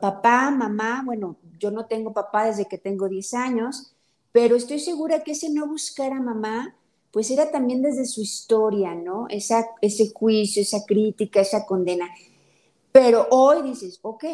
[0.00, 3.94] papá, mamá, bueno, yo no tengo papá desde que tengo 10 años,
[4.32, 6.76] pero estoy segura que ese no buscar a mamá,
[7.10, 9.26] pues era también desde su historia, ¿no?
[9.28, 12.08] Esa, ese juicio, esa crítica, esa condena.
[12.90, 14.24] Pero hoy dices, ok,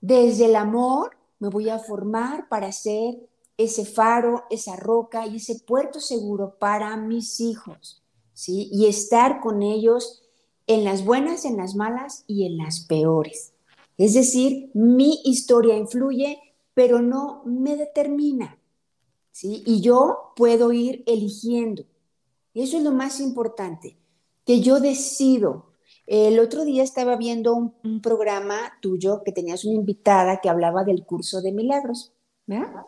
[0.00, 3.16] desde el amor me voy a formar para ser
[3.56, 8.02] ese faro, esa roca y ese puerto seguro para mis hijos.
[8.46, 10.22] Y estar con ellos
[10.66, 13.54] en las buenas, en las malas y en las peores.
[13.96, 16.38] Es decir, mi historia influye,
[16.74, 18.58] pero no me determina,
[19.32, 19.62] ¿sí?
[19.64, 21.84] Y yo puedo ir eligiendo.
[22.52, 23.96] Y eso es lo más importante,
[24.44, 25.72] que yo decido.
[26.06, 30.84] El otro día estaba viendo un, un programa tuyo que tenías una invitada que hablaba
[30.84, 32.12] del curso de milagros,
[32.46, 32.84] ¿verdad?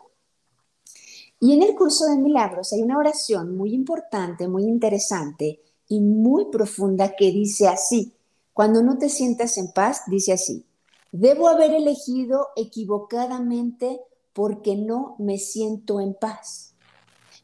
[1.39, 6.45] Y en el curso de milagros hay una oración muy importante, muy interesante y muy
[6.51, 8.13] profunda que dice así,
[8.53, 10.65] cuando no te sientas en paz, dice así,
[11.11, 14.01] debo haber elegido equivocadamente
[14.33, 16.73] porque no me siento en paz.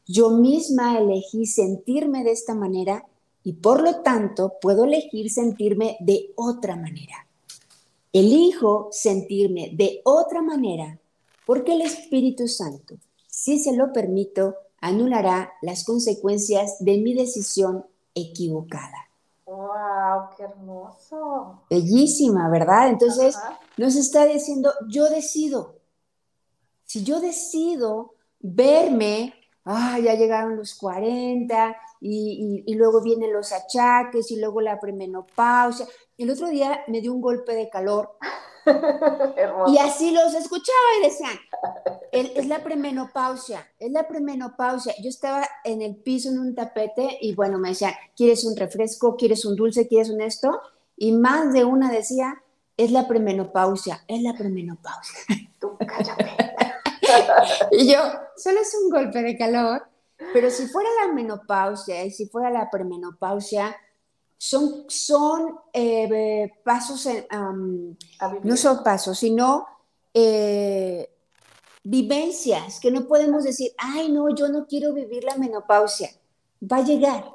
[0.05, 3.05] Yo misma elegí sentirme de esta manera
[3.43, 7.27] y por lo tanto puedo elegir sentirme de otra manera.
[8.11, 10.99] Elijo sentirme de otra manera
[11.45, 12.97] porque el Espíritu Santo,
[13.35, 19.09] si se lo permito, anulará las consecuencias de mi decisión equivocada.
[19.45, 20.29] ¡Wow!
[20.37, 21.63] ¡Qué hermoso!
[21.69, 22.87] Bellísima, ¿verdad?
[22.87, 23.37] Entonces
[23.75, 25.75] nos está diciendo, yo decido.
[26.85, 29.33] Si yo decido verme,
[29.65, 35.85] ah, ya llegaron los 40 y, y, luego vienen los achaques y luego la premenopausia.
[36.17, 38.17] El otro día me dio un golpe de calor
[39.67, 41.39] y así los escuchaba y decían,
[42.11, 44.93] es la premenopausia, es la premenopausia.
[45.01, 49.15] Yo estaba en el piso en un tapete y bueno, me decían, ¿quieres un refresco?
[49.15, 49.87] ¿Quieres un dulce?
[49.87, 50.61] ¿Quieres un esto?
[50.97, 52.41] Y más de una decía,
[52.77, 55.19] es la premenopausia, es la premenopausia.
[55.59, 56.31] Tú cállate.
[57.71, 57.99] y yo,
[58.37, 59.87] solo es un golpe de calor,
[60.33, 63.75] pero si fuera la menopausia y si fuera la premenopausia,
[64.37, 67.07] son, son eh, pasos,
[68.43, 69.65] no son pasos, sino
[70.13, 71.09] eh,
[71.83, 76.09] vivencias que no podemos decir, ay, no, yo no quiero vivir la menopausia.
[76.61, 77.31] Va a llegar.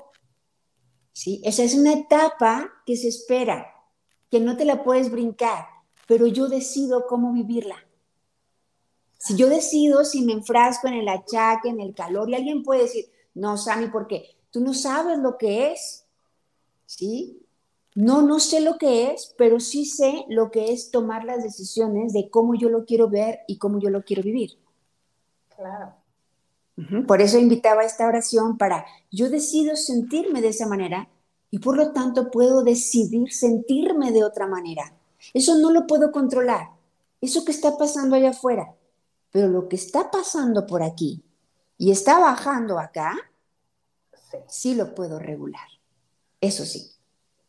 [1.12, 1.40] ¿sí?
[1.44, 3.66] Esa es una etapa que se espera,
[4.30, 5.66] que no te la puedes brincar,
[6.06, 7.76] pero yo decido cómo vivirla.
[9.18, 12.82] Si yo decido si me enfrasco en el achaque, en el calor, y alguien puede
[12.82, 16.06] decir, no, Sammy, porque tú no sabes lo que es.
[16.90, 17.46] ¿Sí?
[17.94, 22.12] No, no sé lo que es, pero sí sé lo que es tomar las decisiones
[22.12, 24.58] de cómo yo lo quiero ver y cómo yo lo quiero vivir.
[25.48, 25.94] Claro.
[27.06, 31.08] Por eso invitaba a esta oración para, yo decido sentirme de esa manera
[31.50, 34.94] y por lo tanto puedo decidir sentirme de otra manera.
[35.34, 36.70] Eso no lo puedo controlar,
[37.20, 38.74] eso que está pasando allá afuera,
[39.30, 41.22] pero lo que está pasando por aquí
[41.76, 43.14] y está bajando acá,
[44.48, 45.79] sí lo puedo regular.
[46.40, 46.90] Eso sí.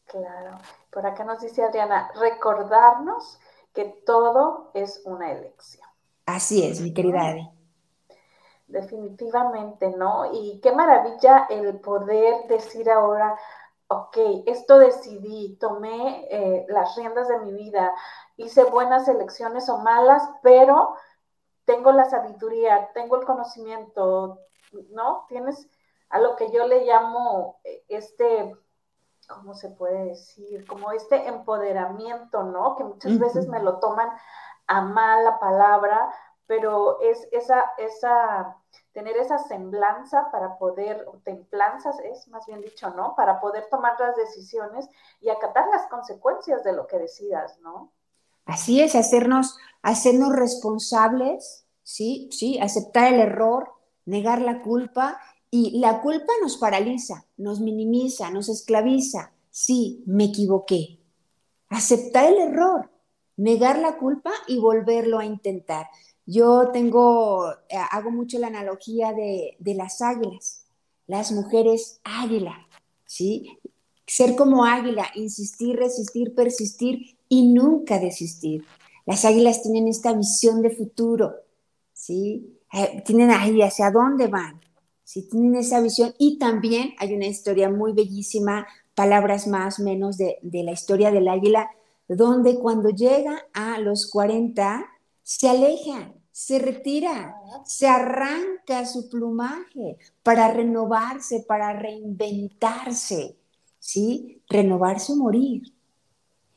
[0.05, 0.57] Claro.
[0.91, 3.39] Por acá nos dice Adriana, recordarnos
[3.73, 5.87] que todo es una elección.
[6.25, 7.49] Así es, mi querida Adi.
[8.67, 10.33] Definitivamente, ¿no?
[10.33, 13.37] Y qué maravilla el poder decir ahora,
[13.87, 17.93] ok, esto decidí, tomé eh, las riendas de mi vida,
[18.37, 20.95] hice buenas elecciones o malas, pero
[21.65, 24.39] tengo la sabiduría, tengo el conocimiento,
[24.89, 25.25] ¿no?
[25.29, 25.67] Tienes
[26.09, 28.55] a lo que yo le llamo eh, este
[29.33, 30.65] ¿cómo se puede decir?
[30.67, 32.75] Como este empoderamiento, ¿no?
[32.75, 34.09] Que muchas veces me lo toman
[34.67, 36.13] a mala palabra,
[36.47, 38.57] pero es esa, esa,
[38.93, 43.15] tener esa semblanza para poder, templanzas es más bien dicho, ¿no?
[43.15, 44.89] Para poder tomar las decisiones
[45.19, 47.91] y acatar las consecuencias de lo que decidas, ¿no?
[48.45, 52.29] Así es, hacernos, hacernos responsables, ¿sí?
[52.31, 53.71] Sí, aceptar el error,
[54.05, 55.19] negar la culpa
[55.53, 59.33] y la culpa nos paraliza, nos minimiza, nos esclaviza.
[59.49, 60.99] Sí, me equivoqué.
[61.67, 62.89] Aceptar el error,
[63.35, 65.87] negar la culpa y volverlo a intentar.
[66.25, 70.65] Yo tengo, eh, hago mucho la analogía de, las águilas,
[71.05, 72.65] las mujeres águila,
[73.05, 73.59] ¿sí?
[74.07, 78.63] Ser como águila, insistir, resistir, persistir y nunca desistir.
[79.05, 81.33] Las águilas tienen esta visión de futuro,
[81.91, 82.57] ¿sí?
[82.71, 84.61] Eh, tienen ahí hacia dónde van
[85.11, 86.13] si tienen esa visión.
[86.17, 91.27] Y también hay una historia muy bellísima, palabras más menos de, de la historia del
[91.27, 91.69] águila,
[92.07, 94.85] donde cuando llega a los 40
[95.21, 103.35] se aleja, se retira, se arranca su plumaje para renovarse, para reinventarse,
[103.79, 104.41] ¿sí?
[104.47, 105.73] Renovarse o morir.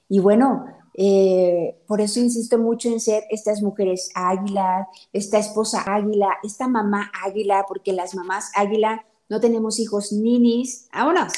[0.08, 0.64] Y bueno,
[0.96, 7.10] eh, por eso insisto mucho en ser estas mujeres águila, esta esposa águila, esta mamá
[7.24, 11.32] águila, porque las mamás águila no tenemos hijos ninis, vámonos,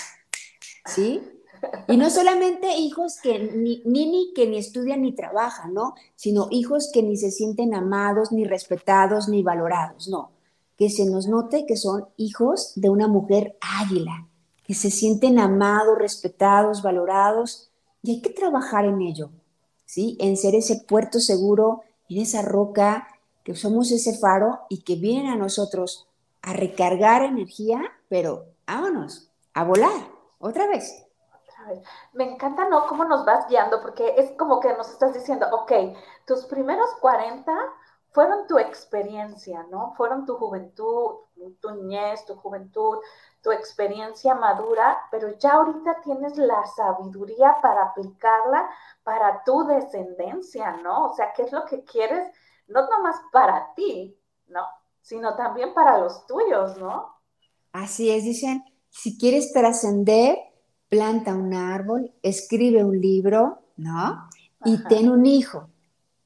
[0.85, 1.23] ¿sí?
[1.89, 5.95] Y no solamente hijos que ni, ni que ni estudian ni trabajan, ¿no?
[6.15, 10.33] Sino hijos que ni se sienten amados, ni respetados, ni valorados, no.
[10.77, 14.29] Que se nos note que son hijos de una mujer águila,
[14.65, 17.71] que se sienten amados, respetados, valorados,
[18.03, 19.31] y hay que trabajar en ello.
[19.87, 20.19] ¿Sí?
[20.21, 23.09] En ser ese puerto seguro, en esa roca,
[23.43, 26.09] que somos ese faro y que vienen a nosotros
[26.43, 31.07] a recargar energía, pero vámonos, a volar, otra vez.
[32.13, 32.87] Me encanta, ¿no?
[32.87, 35.73] Cómo nos vas guiando, porque es como que nos estás diciendo, ok,
[36.27, 37.53] tus primeros 40
[38.13, 39.95] fueron tu experiencia, ¿no?
[39.97, 41.17] Fueron tu juventud,
[41.61, 42.99] tu niñez, tu juventud,
[43.47, 48.69] tu experiencia madura, pero ya ahorita tienes la sabiduría para aplicarla
[49.05, 51.13] para tu descendencia, ¿no?
[51.13, 52.27] O sea, ¿qué es lo que quieres?
[52.67, 54.19] No nomás para ti,
[54.49, 54.63] ¿no?
[55.01, 57.15] Sino también para los tuyos, ¿no?
[57.71, 60.37] Así es, dicen, si quieres trascender,
[60.89, 64.29] planta un árbol, escribe un libro, ¿no?
[64.65, 65.69] Y ten un hijo.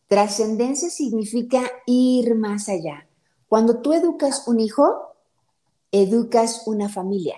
[0.08, 3.06] Trascendencia significa ir más allá.
[3.46, 5.09] Cuando tú educas un hijo,
[5.92, 7.36] educas una familia.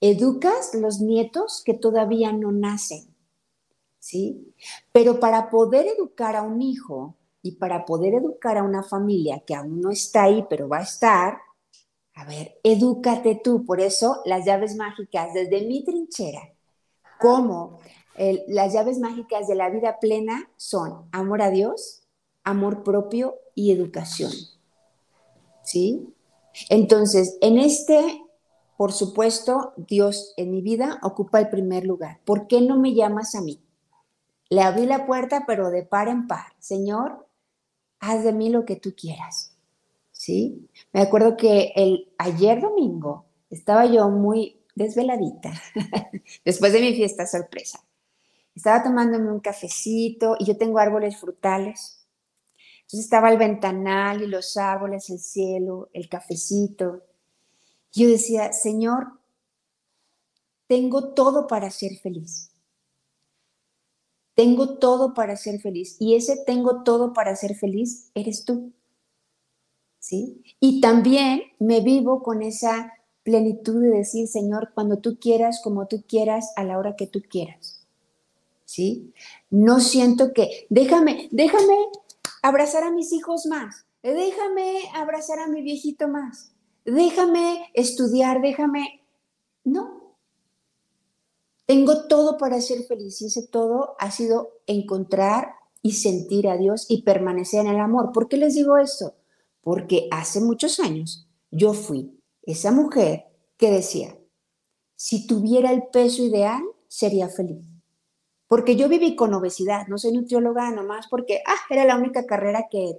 [0.00, 3.14] Educas los nietos que todavía no nacen.
[3.98, 4.54] ¿Sí?
[4.92, 9.54] Pero para poder educar a un hijo y para poder educar a una familia que
[9.54, 11.38] aún no está ahí, pero va a estar,
[12.14, 13.64] a ver, edúcate tú.
[13.64, 16.52] Por eso las llaves mágicas, desde mi trinchera,
[17.20, 17.80] como
[18.48, 22.02] las llaves mágicas de la vida plena son amor a Dios,
[22.44, 24.32] amor propio y educación.
[25.62, 26.14] ¿Sí?
[26.68, 28.22] Entonces, en este,
[28.76, 32.20] por supuesto, Dios en mi vida ocupa el primer lugar.
[32.24, 33.60] ¿Por qué no me llamas a mí?
[34.50, 36.52] Le abrí la puerta, pero de par en par.
[36.58, 37.26] Señor,
[38.00, 39.58] haz de mí lo que tú quieras.
[40.18, 40.68] ¿sí?
[40.92, 45.52] Me acuerdo que el, ayer domingo estaba yo muy desveladita,
[46.44, 47.80] después de mi fiesta sorpresa.
[48.54, 51.97] Estaba tomándome un cafecito y yo tengo árboles frutales.
[52.88, 57.02] Entonces estaba el ventanal y los árboles, el cielo, el cafecito.
[57.92, 59.18] Yo decía, Señor,
[60.66, 62.50] tengo todo para ser feliz.
[64.34, 65.96] Tengo todo para ser feliz.
[66.00, 68.72] Y ese tengo todo para ser feliz eres tú.
[69.98, 70.42] ¿sí?
[70.58, 76.02] Y también me vivo con esa plenitud de decir, Señor, cuando tú quieras, como tú
[76.08, 77.86] quieras, a la hora que tú quieras,
[78.64, 79.12] ¿sí?
[79.50, 81.74] No siento que, déjame, déjame
[82.42, 86.52] abrazar a mis hijos más, déjame abrazar a mi viejito más,
[86.84, 89.02] déjame estudiar, déjame,
[89.64, 90.16] no.
[91.66, 96.86] Tengo todo para ser feliz y ese todo ha sido encontrar y sentir a Dios
[96.88, 98.12] y permanecer en el amor.
[98.12, 99.14] ¿Por qué les digo esto?
[99.68, 103.26] porque hace muchos años yo fui esa mujer
[103.58, 104.18] que decía,
[104.96, 107.66] si tuviera el peso ideal, sería feliz.
[108.48, 112.66] Porque yo viví con obesidad, no soy nutrióloga nomás porque, ah, era la única carrera
[112.70, 112.98] que,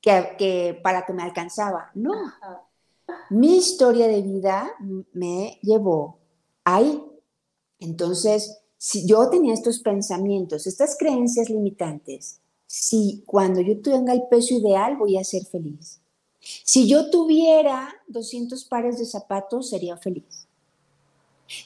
[0.00, 1.90] que, para que me alcanzaba.
[1.94, 2.12] No,
[3.30, 4.70] mi historia de vida
[5.12, 6.18] me llevó
[6.64, 7.02] ahí.
[7.78, 14.54] Entonces, si yo tenía estos pensamientos, estas creencias limitantes, si cuando yo tenga el peso
[14.54, 16.00] ideal voy a ser feliz.
[16.40, 20.46] Si yo tuviera 200 pares de zapatos, sería feliz.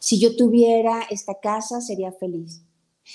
[0.00, 2.62] Si yo tuviera esta casa, sería feliz.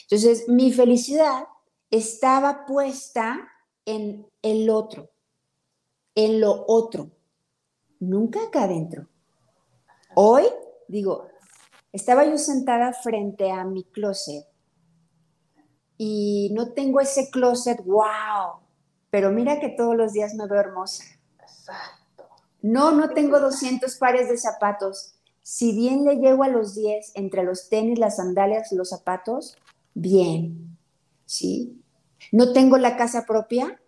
[0.03, 1.45] Entonces, mi felicidad
[1.91, 3.49] estaba puesta
[3.85, 5.09] en el otro,
[6.15, 7.11] en lo otro,
[7.99, 9.07] nunca acá adentro.
[10.15, 10.43] Hoy,
[10.87, 11.27] digo,
[11.91, 14.45] estaba yo sentada frente a mi closet
[15.97, 18.61] y no tengo ese closet, wow,
[19.09, 21.03] pero mira que todos los días me veo hermosa.
[22.61, 25.15] No, no tengo 200 pares de zapatos.
[25.41, 29.57] Si bien le llego a los 10 entre los tenis, las sandalias los zapatos,
[29.93, 30.77] bien.
[31.25, 31.81] ¿Sí?
[32.31, 33.81] No tengo la casa propia,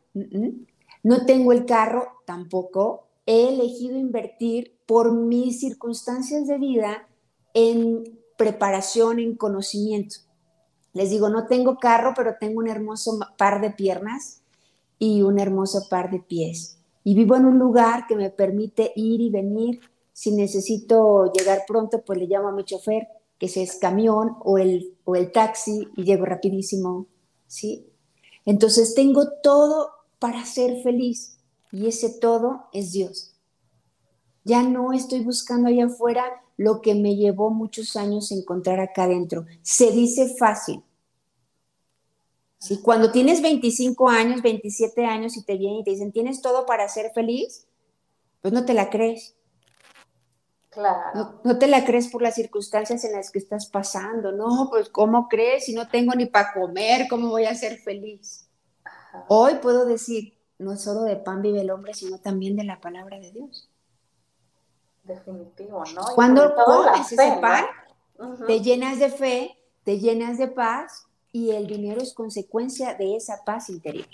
[1.03, 3.07] no tengo el carro, tampoco.
[3.25, 7.07] He elegido invertir por mis circunstancias de vida
[7.53, 8.03] en
[8.37, 10.17] preparación, en conocimiento.
[10.93, 14.43] Les digo, no tengo carro, pero tengo un hermoso par de piernas
[14.99, 19.21] y un hermoso par de pies y vivo en un lugar que me permite ir
[19.21, 19.79] y venir.
[20.13, 23.07] Si necesito llegar pronto, pues le llamo a mi chofer,
[23.41, 27.07] que es camión o el, o el taxi y llego rapidísimo,
[27.47, 27.87] ¿sí?
[28.45, 29.89] Entonces tengo todo
[30.19, 31.39] para ser feliz
[31.71, 33.33] y ese todo es Dios.
[34.43, 36.23] Ya no estoy buscando allá afuera
[36.55, 39.47] lo que me llevó muchos años encontrar acá adentro.
[39.63, 40.83] Se dice fácil,
[42.59, 42.79] ¿sí?
[42.83, 46.87] Cuando tienes 25 años, 27 años y te vienen y te dicen, tienes todo para
[46.87, 47.65] ser feliz,
[48.43, 49.33] pues no te la crees.
[50.71, 51.41] Claro.
[51.43, 54.31] No, te la crees por las circunstancias en las que estás pasando.
[54.31, 57.07] No, pues ¿cómo crees si no tengo ni para comer?
[57.09, 58.47] ¿Cómo voy a ser feliz?
[59.27, 63.19] Hoy puedo decir, no solo de pan vive el hombre, sino también de la palabra
[63.19, 63.69] de Dios.
[65.03, 66.05] Definitivo, ¿no?
[66.15, 67.65] Cuando comes ese pan,
[68.47, 73.43] te llenas de fe, te llenas de paz y el dinero es consecuencia de esa
[73.43, 74.07] paz interior.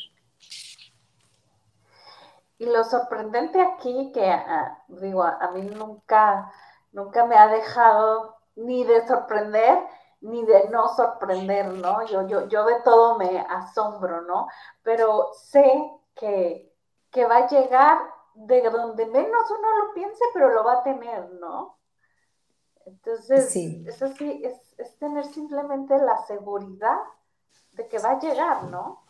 [2.57, 6.51] Y lo sorprendente aquí, que ah, digo, a mí nunca,
[6.91, 9.79] nunca me ha dejado ni de sorprender,
[10.21, 12.05] ni de no sorprender, ¿no?
[12.07, 14.47] Yo, yo, yo de todo me asombro, ¿no?
[14.81, 15.71] Pero sé
[16.15, 16.73] que,
[17.11, 17.99] que va a llegar
[18.33, 21.77] de donde menos uno lo piense, pero lo va a tener, ¿no?
[22.85, 26.97] Entonces, eso sí, es, es tener simplemente la seguridad
[27.73, 29.03] de que va a llegar, ¿no?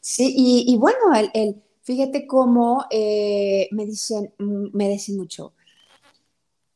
[0.00, 5.54] Sí, y, bueno, el, fíjate cómo eh, me dicen, mm, me dicen mucho,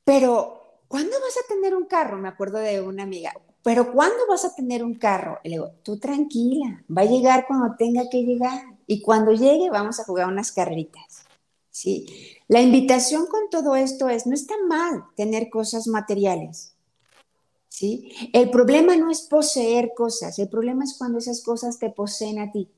[0.04, 2.16] pero ¿cuándo vas a tener un carro?
[2.16, 5.38] Me acuerdo de una amiga, pero ¿cuándo vas a tener un carro?
[5.44, 8.62] le digo, tú tranquila, va a llegar cuando tenga que llegar.
[8.86, 11.26] Y cuando llegue vamos a jugar unas carreritas.
[11.70, 12.06] ¿sí?
[12.48, 16.74] La invitación con todo esto es, no está mal tener cosas materiales.
[17.68, 18.30] ¿sí?
[18.32, 22.50] El problema no es poseer cosas, el problema es cuando esas cosas te poseen a
[22.50, 22.70] ti.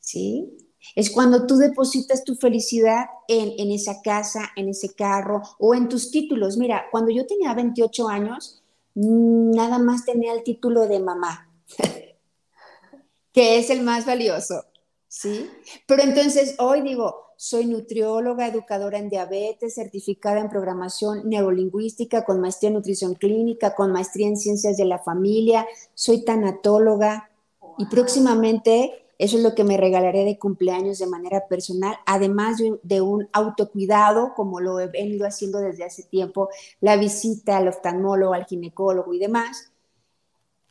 [0.00, 0.65] ¿sí?
[0.94, 5.88] Es cuando tú depositas tu felicidad en, en esa casa, en ese carro o en
[5.88, 6.56] tus títulos.
[6.56, 8.62] Mira, cuando yo tenía 28 años,
[8.96, 11.50] nada más tenía el título de mamá,
[13.32, 14.64] que es el más valioso,
[15.06, 15.50] ¿sí?
[15.86, 22.68] Pero entonces hoy digo, soy nutrióloga, educadora en diabetes, certificada en programación neurolingüística, con maestría
[22.68, 27.30] en nutrición clínica, con maestría en ciencias de la familia, soy tanatóloga
[27.76, 33.00] y próximamente eso es lo que me regalaré de cumpleaños de manera personal, además de,
[33.00, 36.50] un autocuidado, como lo he venido haciendo desde hace tiempo,
[36.80, 39.72] la visita al oftalmólogo, al ginecólogo y demás.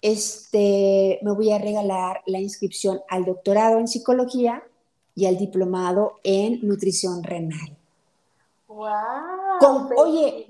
[0.01, 4.63] Este, me voy a regalar la inscripción al doctorado en psicología
[5.15, 7.75] y al diplomado en nutrición renal.
[8.67, 10.45] Wow, oye,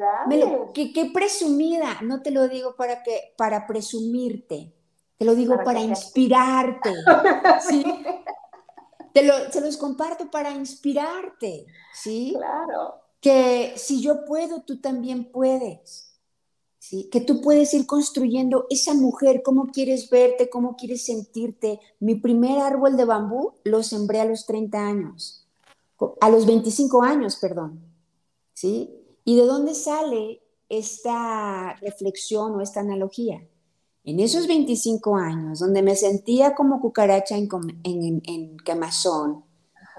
[0.74, 4.74] qué, presumida, no te lo digo para que para presumirte,
[5.18, 6.94] te lo digo para, inspirarte.
[7.68, 7.84] ¿sí?
[9.14, 12.34] Te lo, se los comparto para inspirarte, ¿sí?
[12.36, 12.96] Claro.
[13.22, 16.12] Que si yo puedo, tú también puedes.
[16.78, 17.10] ¿Sí?
[17.12, 21.80] Que tú puedes ir construyendo esa mujer, cómo quieres verte, cómo quieres sentirte.
[22.00, 25.48] Mi primer árbol de bambú lo sembré a los 30 años,
[26.22, 27.80] a los 25 años, perdón.
[28.54, 28.94] ¿Sí?
[29.24, 33.42] ¿Y de dónde sale esta reflexión o esta analogía?
[34.06, 37.50] En esos 25 años, donde me sentía como cucaracha en,
[37.84, 39.44] en, quemazón,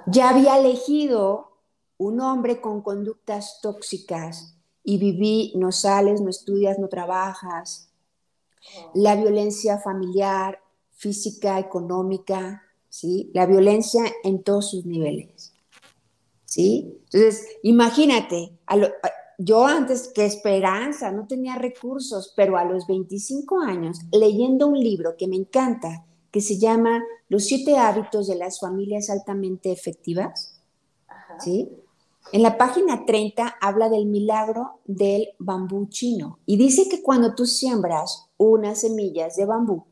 [0.07, 1.59] ya había elegido
[1.99, 4.55] un hombre con conductas tóxicas
[4.85, 7.91] y viví, no sales, no estudias, no trabajas,
[8.95, 10.61] la violencia familiar,
[10.93, 13.31] física, económica, ¿sí?
[13.35, 15.53] La violencia en todos sus niveles,
[16.45, 17.01] ¿sí?
[17.07, 18.77] Entonces, imagínate, a
[19.39, 25.17] yo antes que esperanza, no tenía recursos, pero a los 25 años, leyendo un libro
[25.17, 30.61] que me encanta, que se llama Los siete hábitos de las familias altamente efectivas,
[31.41, 31.71] ¿sí?
[32.33, 37.47] En la página 30 habla del milagro del bambú chino y dice que cuando tú
[37.47, 39.85] siembras unas semillas de bambú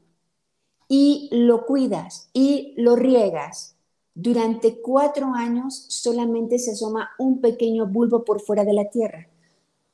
[0.89, 3.77] y lo cuidas y lo riegas,
[4.15, 9.29] durante cuatro años solamente se asoma un pequeño bulbo por fuera de la tierra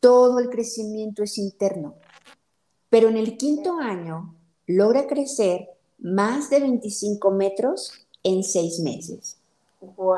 [0.01, 1.95] todo el crecimiento es interno.
[2.89, 4.35] Pero en el quinto año
[4.67, 7.93] logra crecer más de 25 metros
[8.23, 9.37] en seis meses.
[9.81, 10.17] ¡Wow!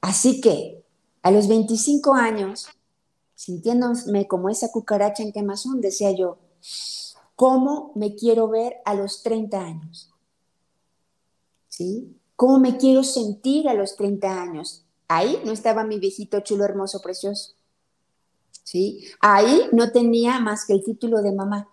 [0.00, 0.84] Así que
[1.22, 2.68] a los 25 años,
[3.34, 6.38] sintiéndome como esa cucaracha en quemazón, decía yo,
[7.34, 10.12] ¿cómo me quiero ver a los 30 años?
[11.68, 12.16] ¿Sí?
[12.36, 14.84] ¿Cómo me quiero sentir a los 30 años?
[15.08, 17.55] Ahí no estaba mi viejito chulo, hermoso, precioso.
[18.66, 19.06] ¿Sí?
[19.20, 21.68] Ahí no tenía más que el título de mamá.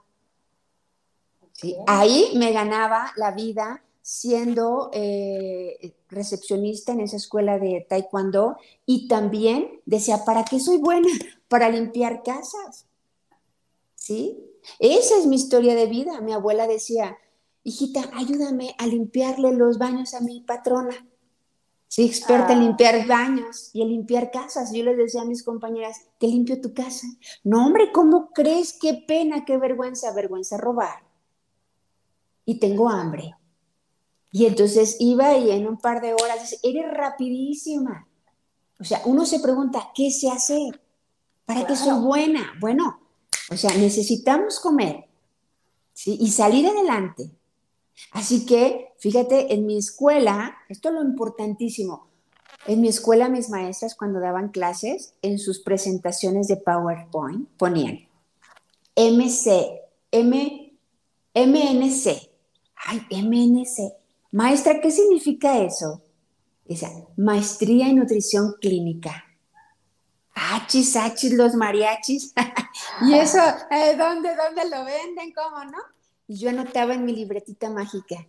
[1.87, 9.81] Ahí me ganaba la vida siendo eh, recepcionista en esa escuela de taekwondo y también
[9.85, 11.07] decía, ¿para qué soy buena?
[11.47, 12.85] Para limpiar casas.
[13.95, 14.37] ¿Sí?
[14.79, 16.21] Esa es mi historia de vida.
[16.21, 17.17] Mi abuela decía,
[17.63, 21.07] hijita, ayúdame a limpiarle los baños a mi patrona.
[21.93, 22.61] Soy experta en ah.
[22.63, 24.73] limpiar baños y en limpiar casas.
[24.73, 27.05] Yo les decía a mis compañeras, te limpio tu casa.
[27.43, 28.73] No, hombre, ¿cómo crees?
[28.81, 31.03] Qué pena, qué vergüenza, vergüenza robar.
[32.45, 33.35] Y tengo hambre.
[34.31, 38.07] Y entonces iba y en un par de horas dice, eres rapidísima.
[38.79, 40.81] O sea, uno se pregunta, ¿qué sé hacer?
[41.45, 42.53] ¿Para qué soy buena?
[42.59, 43.01] Bueno,
[43.51, 45.05] o sea, necesitamos comer
[45.93, 46.17] ¿sí?
[46.19, 47.29] y salir adelante.
[48.13, 52.07] Así que, fíjate, en mi escuela, esto es lo importantísimo,
[52.65, 58.07] en mi escuela mis maestras cuando daban clases, en sus presentaciones de PowerPoint ponían
[58.95, 59.81] MC,
[60.11, 60.73] M,
[61.35, 62.29] MNC.
[62.85, 63.93] Ay, MNC.
[64.31, 66.01] Maestra, ¿qué significa eso?
[66.63, 66.87] Dice,
[67.17, 69.25] maestría en nutrición clínica.
[70.33, 72.33] Achis, achis, los mariachis.
[73.01, 73.39] ¿Y eso,
[73.69, 75.33] eh, ¿dónde, dónde lo venden?
[75.33, 75.79] ¿Cómo no?
[76.27, 78.25] Y yo anotaba en mi libretita mágica,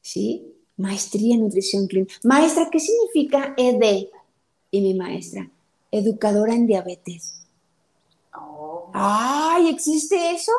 [0.00, 0.54] ¿sí?
[0.76, 2.14] Maestría en nutrición clínica.
[2.24, 4.08] Maestra, ¿qué significa ED?
[4.70, 5.50] Y mi maestra,
[5.90, 7.46] educadora en diabetes.
[8.34, 8.90] Oh.
[8.94, 10.52] ¡Ay, existe eso!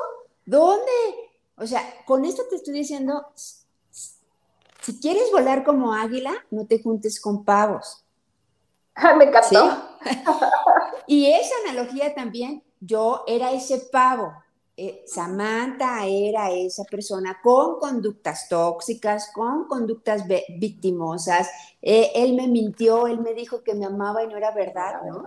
[0.45, 0.91] ¿Dónde?
[1.57, 3.25] O sea, con esto te estoy diciendo,
[4.81, 8.03] si quieres volar como águila, no te juntes con pavos.
[9.17, 9.97] Me encantó.
[11.07, 14.33] y esa analogía también, yo era ese pavo.
[14.83, 20.25] Eh, Samantha era esa persona con conductas tóxicas, con conductas
[20.57, 21.47] victimosas.
[21.79, 25.23] Eh, él me mintió, él me dijo que me amaba y no era verdad, ¿no?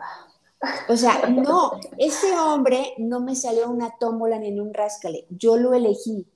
[0.88, 5.56] O sea, no, ese hombre no me salió una tómbola ni en un rascale, yo
[5.56, 6.26] lo elegí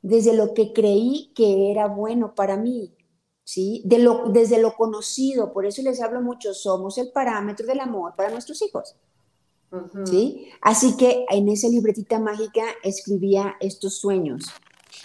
[0.00, 2.94] desde lo que creí que era bueno para mí,
[3.42, 3.82] ¿sí?
[3.84, 8.62] Desde lo conocido, por eso les hablo mucho, somos el parámetro del amor para nuestros
[8.62, 8.94] hijos.
[10.04, 10.48] ¿Sí?
[10.60, 14.46] Así que en esa libretita mágica escribía estos sueños.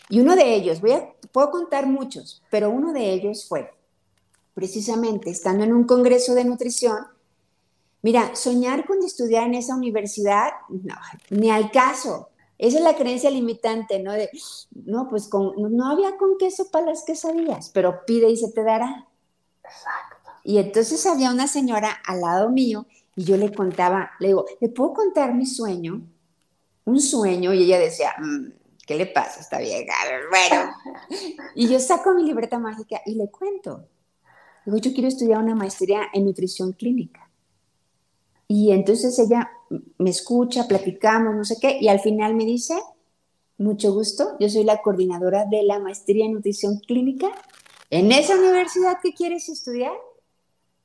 [0.09, 3.71] Y uno de ellos, voy a, puedo contar muchos, pero uno de ellos fue,
[4.53, 6.97] precisamente estando en un congreso de nutrición,
[8.01, 10.95] mira, soñar con estudiar en esa universidad, no,
[11.29, 12.29] ni al caso.
[12.57, 14.13] Esa es la creencia limitante, ¿no?
[14.13, 14.29] De,
[14.85, 18.63] no, pues con, no había con queso para las quesadillas, pero pide y se te
[18.63, 19.07] dará.
[19.63, 20.31] Exacto.
[20.43, 22.85] Y entonces había una señora al lado mío
[23.15, 26.01] y yo le contaba, le digo, ¿le puedo contar mi sueño?
[26.85, 28.47] Un sueño, y ella decía, mm,
[28.85, 29.39] ¿qué le pasa?
[29.39, 29.87] Está bien,
[30.29, 30.71] bueno.
[31.55, 33.87] y yo saco mi libreta mágica y le cuento.
[34.65, 37.29] Digo, yo quiero estudiar una maestría en nutrición clínica.
[38.47, 39.49] Y entonces ella
[39.97, 42.75] me escucha, platicamos, no sé qué, y al final me dice,
[43.57, 47.31] mucho gusto, yo soy la coordinadora de la maestría en nutrición clínica
[47.89, 49.93] en esa universidad que quieres estudiar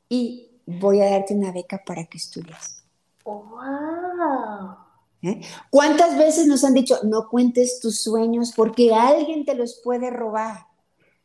[0.08, 2.84] y voy a darte una beca para que estudies.
[3.24, 4.76] ¡Wow!
[5.22, 5.40] ¿Eh?
[5.70, 10.66] ¿Cuántas veces nos han dicho, no cuentes tus sueños porque alguien te los puede robar?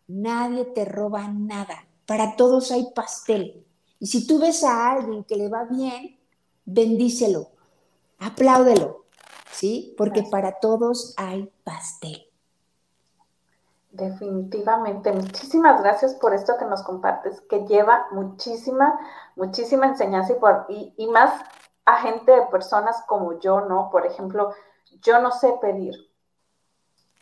[0.07, 1.87] Nadie te roba nada.
[2.05, 3.65] Para todos hay pastel.
[3.99, 6.19] Y si tú ves a alguien que le va bien,
[6.65, 7.51] bendícelo,
[8.19, 9.05] apláudelo,
[9.51, 9.93] ¿sí?
[9.97, 12.24] Porque para todos hay pastel.
[13.95, 18.99] Definitivamente, muchísimas gracias por esto que nos compartes, que lleva muchísima,
[19.37, 21.31] muchísima enseñanza y, por, y, más
[21.85, 23.89] a gente, de personas como yo, ¿no?
[23.89, 24.53] Por ejemplo,
[25.01, 25.93] yo no sé pedir.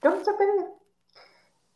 [0.02, 0.68] Yo no sé pedir.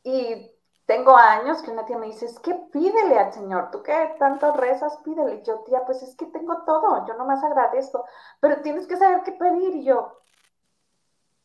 [0.02, 0.52] Y
[0.88, 4.52] tengo años que una tía me dice, es que pídele al Señor, tú que tanto
[4.54, 5.36] rezas, pídele.
[5.36, 8.04] Y yo, tía, pues es que tengo todo, yo no más agradezco,
[8.40, 9.76] pero tienes que saber qué pedir.
[9.76, 10.18] Y yo,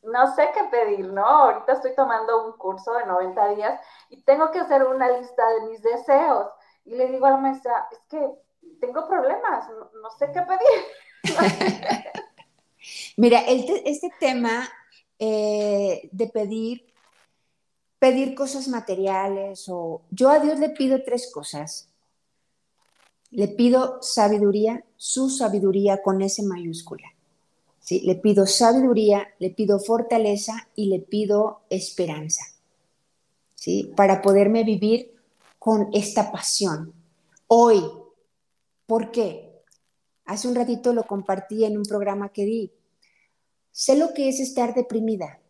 [0.03, 1.25] no sé qué pedir, ¿no?
[1.25, 3.81] Ahorita estoy tomando un curso de 90 días
[4.11, 6.49] y tengo que hacer una lista de mis deseos.
[6.85, 8.31] Y le digo a la maestra, es que
[8.81, 12.05] tengo problemas, no, sé qué pedir.
[13.17, 14.69] Mira, este tema
[15.19, 16.93] eh, de pedir
[18.03, 21.89] pedir cosas materiales o yo a Dios le pido tres cosas.
[23.31, 27.12] Le pido sabiduría, su sabiduría con S mayúscula.
[27.83, 28.01] ¿Sí?
[28.01, 32.45] Le pido sabiduría, le pido fortaleza y le pido esperanza.
[33.55, 33.93] ¿sí?
[33.95, 35.15] Para poderme vivir
[35.59, 36.95] con esta pasión.
[37.47, 37.83] Hoy,
[38.87, 39.53] ¿por qué?
[40.25, 42.73] Hace un ratito lo compartí en un programa que di.
[43.71, 45.43] Sé lo que es estar deprimida,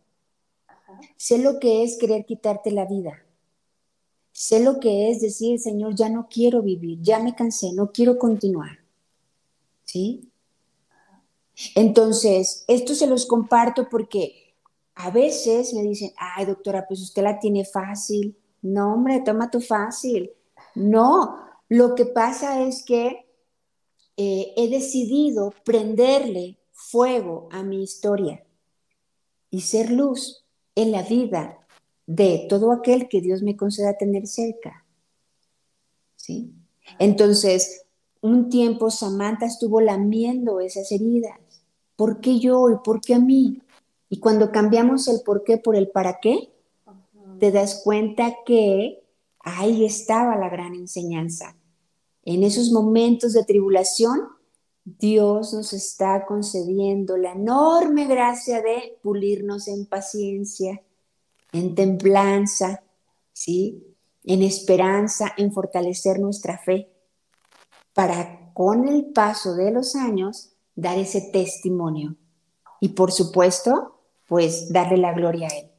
[1.17, 3.23] Sé lo que es querer quitarte la vida.
[4.31, 8.17] Sé lo que es decir, Señor, ya no quiero vivir, ya me cansé, no quiero
[8.17, 8.79] continuar.
[9.83, 10.31] ¿Sí?
[11.75, 14.55] Entonces, esto se los comparto porque
[14.95, 18.37] a veces me dicen, ay, doctora, pues usted la tiene fácil.
[18.61, 20.31] No, hombre, toma tu fácil.
[20.75, 21.37] No,
[21.69, 23.25] lo que pasa es que
[24.17, 28.43] eh, he decidido prenderle fuego a mi historia
[29.49, 30.45] y ser luz
[30.75, 31.59] en la vida
[32.05, 34.85] de todo aquel que Dios me conceda tener cerca.
[36.15, 36.53] ¿Sí?
[36.99, 37.85] Entonces,
[38.21, 41.37] un tiempo Samantha estuvo lamiendo esas heridas.
[41.95, 43.61] ¿Por qué yo y por qué a mí?
[44.09, 46.51] Y cuando cambiamos el por qué por el para qué,
[47.39, 49.03] te das cuenta que
[49.39, 51.55] ahí estaba la gran enseñanza.
[52.23, 54.21] En esos momentos de tribulación,
[54.85, 60.81] Dios nos está concediendo la enorme gracia de pulirnos en paciencia,
[61.51, 62.83] en templanza,
[63.31, 63.95] ¿sí?
[64.23, 66.89] En esperanza, en fortalecer nuestra fe,
[67.93, 72.15] para con el paso de los años dar ese testimonio.
[72.79, 75.73] Y por supuesto, pues darle la gloria a Él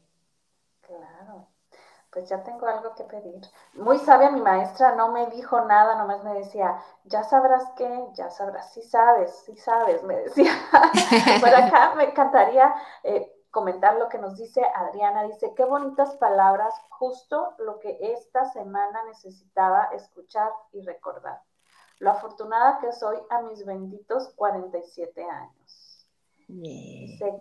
[2.15, 3.43] pues ya tengo algo que pedir.
[3.75, 8.31] Muy sabia mi maestra, no me dijo nada, nomás me decía, ya sabrás qué, ya
[8.31, 10.53] sabrás, sí sabes, sí sabes, me decía.
[11.41, 12.73] Por acá me encantaría
[13.03, 18.45] eh, comentar lo que nos dice Adriana, dice, qué bonitas palabras, justo lo que esta
[18.53, 21.41] semana necesitaba escuchar y recordar.
[21.99, 26.07] Lo afortunada que soy a mis benditos 47 años.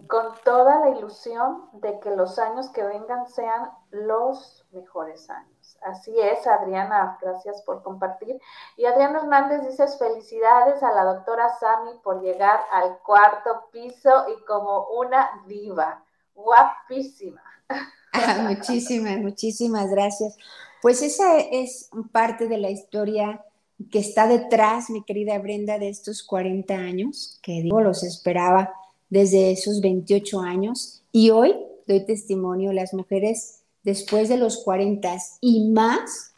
[0.07, 5.77] con toda la ilusión de que los años que vengan sean los mejores años.
[5.81, 8.39] Así es, Adriana, gracias por compartir.
[8.77, 14.45] Y Adriana Hernández dice felicidades a la doctora Sami por llegar al cuarto piso y
[14.45, 17.43] como una diva, guapísima.
[18.41, 20.37] muchísimas, muchísimas gracias.
[20.81, 23.43] Pues esa es parte de la historia
[23.89, 28.73] que está detrás, mi querida Brenda, de estos 40 años, que digo, los esperaba
[29.09, 31.03] desde esos 28 años.
[31.11, 31.55] Y hoy
[31.87, 36.33] doy testimonio, las mujeres después de los 40 y más,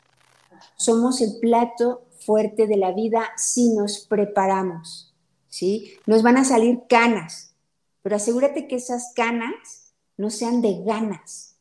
[0.76, 5.14] somos el plato fuerte de la vida si nos preparamos,
[5.48, 5.98] ¿sí?
[6.06, 7.54] Nos van a salir canas,
[8.02, 11.58] pero asegúrate que esas canas no sean de ganas,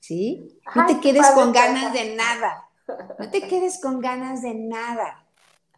[0.00, 0.58] ¿sí?
[0.74, 2.65] No te quedes con ganas de nada,
[3.18, 5.26] no te quedes con ganas de nada,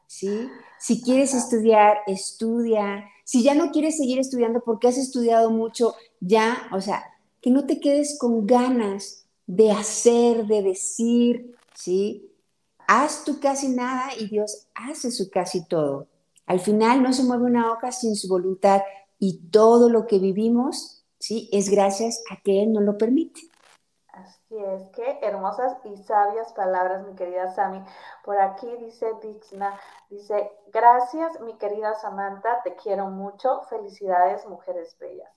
[0.06, 0.48] ¿sí?
[0.78, 3.04] Si quieres estudiar, estudia.
[3.24, 7.04] Si ya no quieres seguir estudiando porque has estudiado mucho, ya, o sea,
[7.40, 12.30] que no te quedes con ganas de hacer, de decir, ¿sí?
[12.86, 16.06] Haz tú casi nada y Dios hace su casi todo.
[16.46, 18.82] Al final no se mueve una hoja sin su voluntad
[19.18, 21.48] y todo lo que vivimos, ¿sí?
[21.52, 23.42] Es gracias a que Él nos lo permite.
[24.48, 27.84] Así es, qué hermosas y sabias palabras, mi querida Sami.
[28.24, 29.78] Por aquí dice Dixna,
[30.08, 35.30] dice, gracias, mi querida Samantha, te quiero mucho, felicidades, mujeres bellas.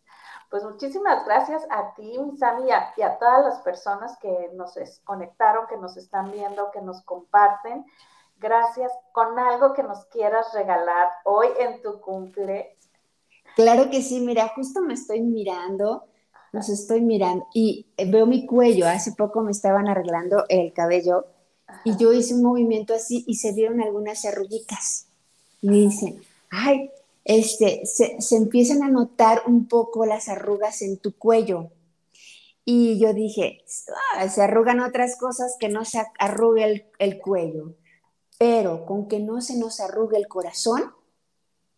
[0.49, 4.75] Pues muchísimas gracias a ti, Sami, y a, y a todas las personas que nos
[5.03, 7.85] conectaron, que nos están viendo, que nos comparten.
[8.37, 12.77] Gracias con algo que nos quieras regalar hoy en tu cumple.
[13.57, 16.05] Claro que sí, mira, justo me estoy mirando
[16.51, 18.87] los estoy mirando y veo mi cuello.
[18.87, 21.25] Hace poco me estaban arreglando el cabello
[21.83, 25.07] y yo hice un movimiento así y se vieron algunas arruguitas.
[25.61, 26.91] Y me dicen, ay,
[27.23, 31.71] este, se, empiezan a notar un poco las arrugas en tu cuello.
[32.65, 33.63] Y yo dije,
[34.15, 37.75] ah, se arrugan otras cosas que no se arrugue el, el cuello,
[38.37, 40.83] pero con que no se nos arrugue el corazón,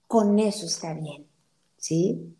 [0.07, 1.27] con eso está bien,
[1.77, 2.35] ¿sí?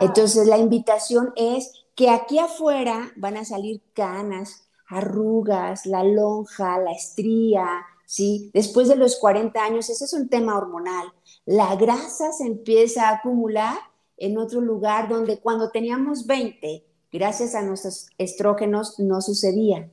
[0.00, 6.92] Entonces la invitación es que aquí afuera van a salir canas, arrugas, la lonja, la
[6.92, 7.66] estría,
[8.06, 8.50] ¿sí?
[8.52, 11.12] Después de los 40 años, ese es un tema hormonal.
[11.46, 13.78] La grasa se empieza a acumular
[14.16, 19.90] en otro lugar donde cuando teníamos 20, gracias a nuestros estrógenos, no sucedía.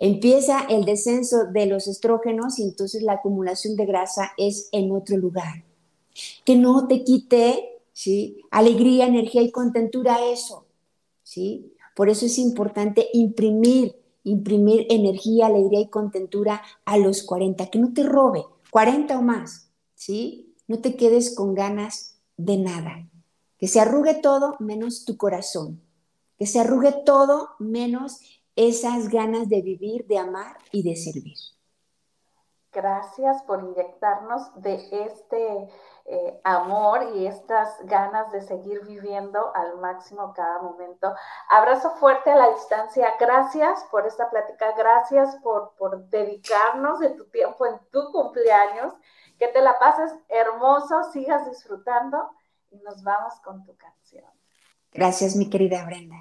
[0.00, 5.16] Empieza el descenso de los estrógenos y entonces la acumulación de grasa es en otro
[5.16, 5.64] lugar.
[6.44, 8.42] Que no te quite ¿sí?
[8.50, 10.66] Alegría, energía y contentura, eso,
[11.22, 11.72] ¿sí?
[11.96, 17.94] Por eso es importante imprimir, imprimir energía, alegría y contentura a los 40, que no
[17.94, 20.54] te robe, 40 o más, ¿sí?
[20.66, 23.08] No te quedes con ganas de nada.
[23.58, 25.80] Que se arrugue todo menos tu corazón.
[26.36, 28.20] Que se arrugue todo menos
[28.56, 31.36] esas ganas de vivir, de amar y de servir.
[32.72, 34.74] Gracias por inyectarnos de
[35.06, 35.68] este
[36.06, 41.14] eh, amor y estas ganas de seguir viviendo al máximo cada momento.
[41.48, 43.14] Abrazo fuerte a la distancia.
[43.18, 44.72] Gracias por esta plática.
[44.76, 48.92] Gracias por, por dedicarnos de tu tiempo en tu cumpleaños.
[49.38, 52.30] Que te la pases hermoso, sigas disfrutando
[52.70, 54.30] y nos vamos con tu canción.
[54.92, 56.16] Gracias, mi querida Brenda.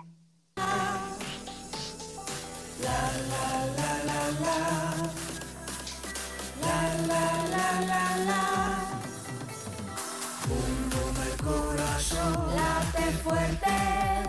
[12.56, 13.76] Late fuerte,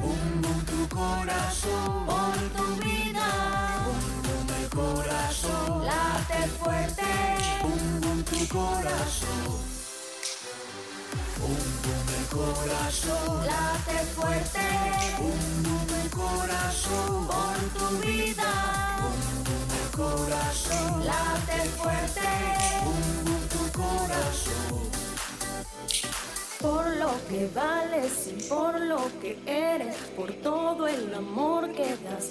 [0.02, 3.28] un boom tu corazón, por tu vida,
[3.86, 7.04] un boom el corazón, late fuerte,
[7.62, 9.62] un boom tu corazón,
[11.40, 14.66] un boom el corazón, late fuerte,
[15.20, 18.52] un boom el corazón, por tu vida,
[18.98, 22.28] un boom el corazón, late fuerte,
[22.84, 24.94] un boom tu corazón
[26.60, 32.22] por lo que vales y por lo que eres, por todo el amor que das,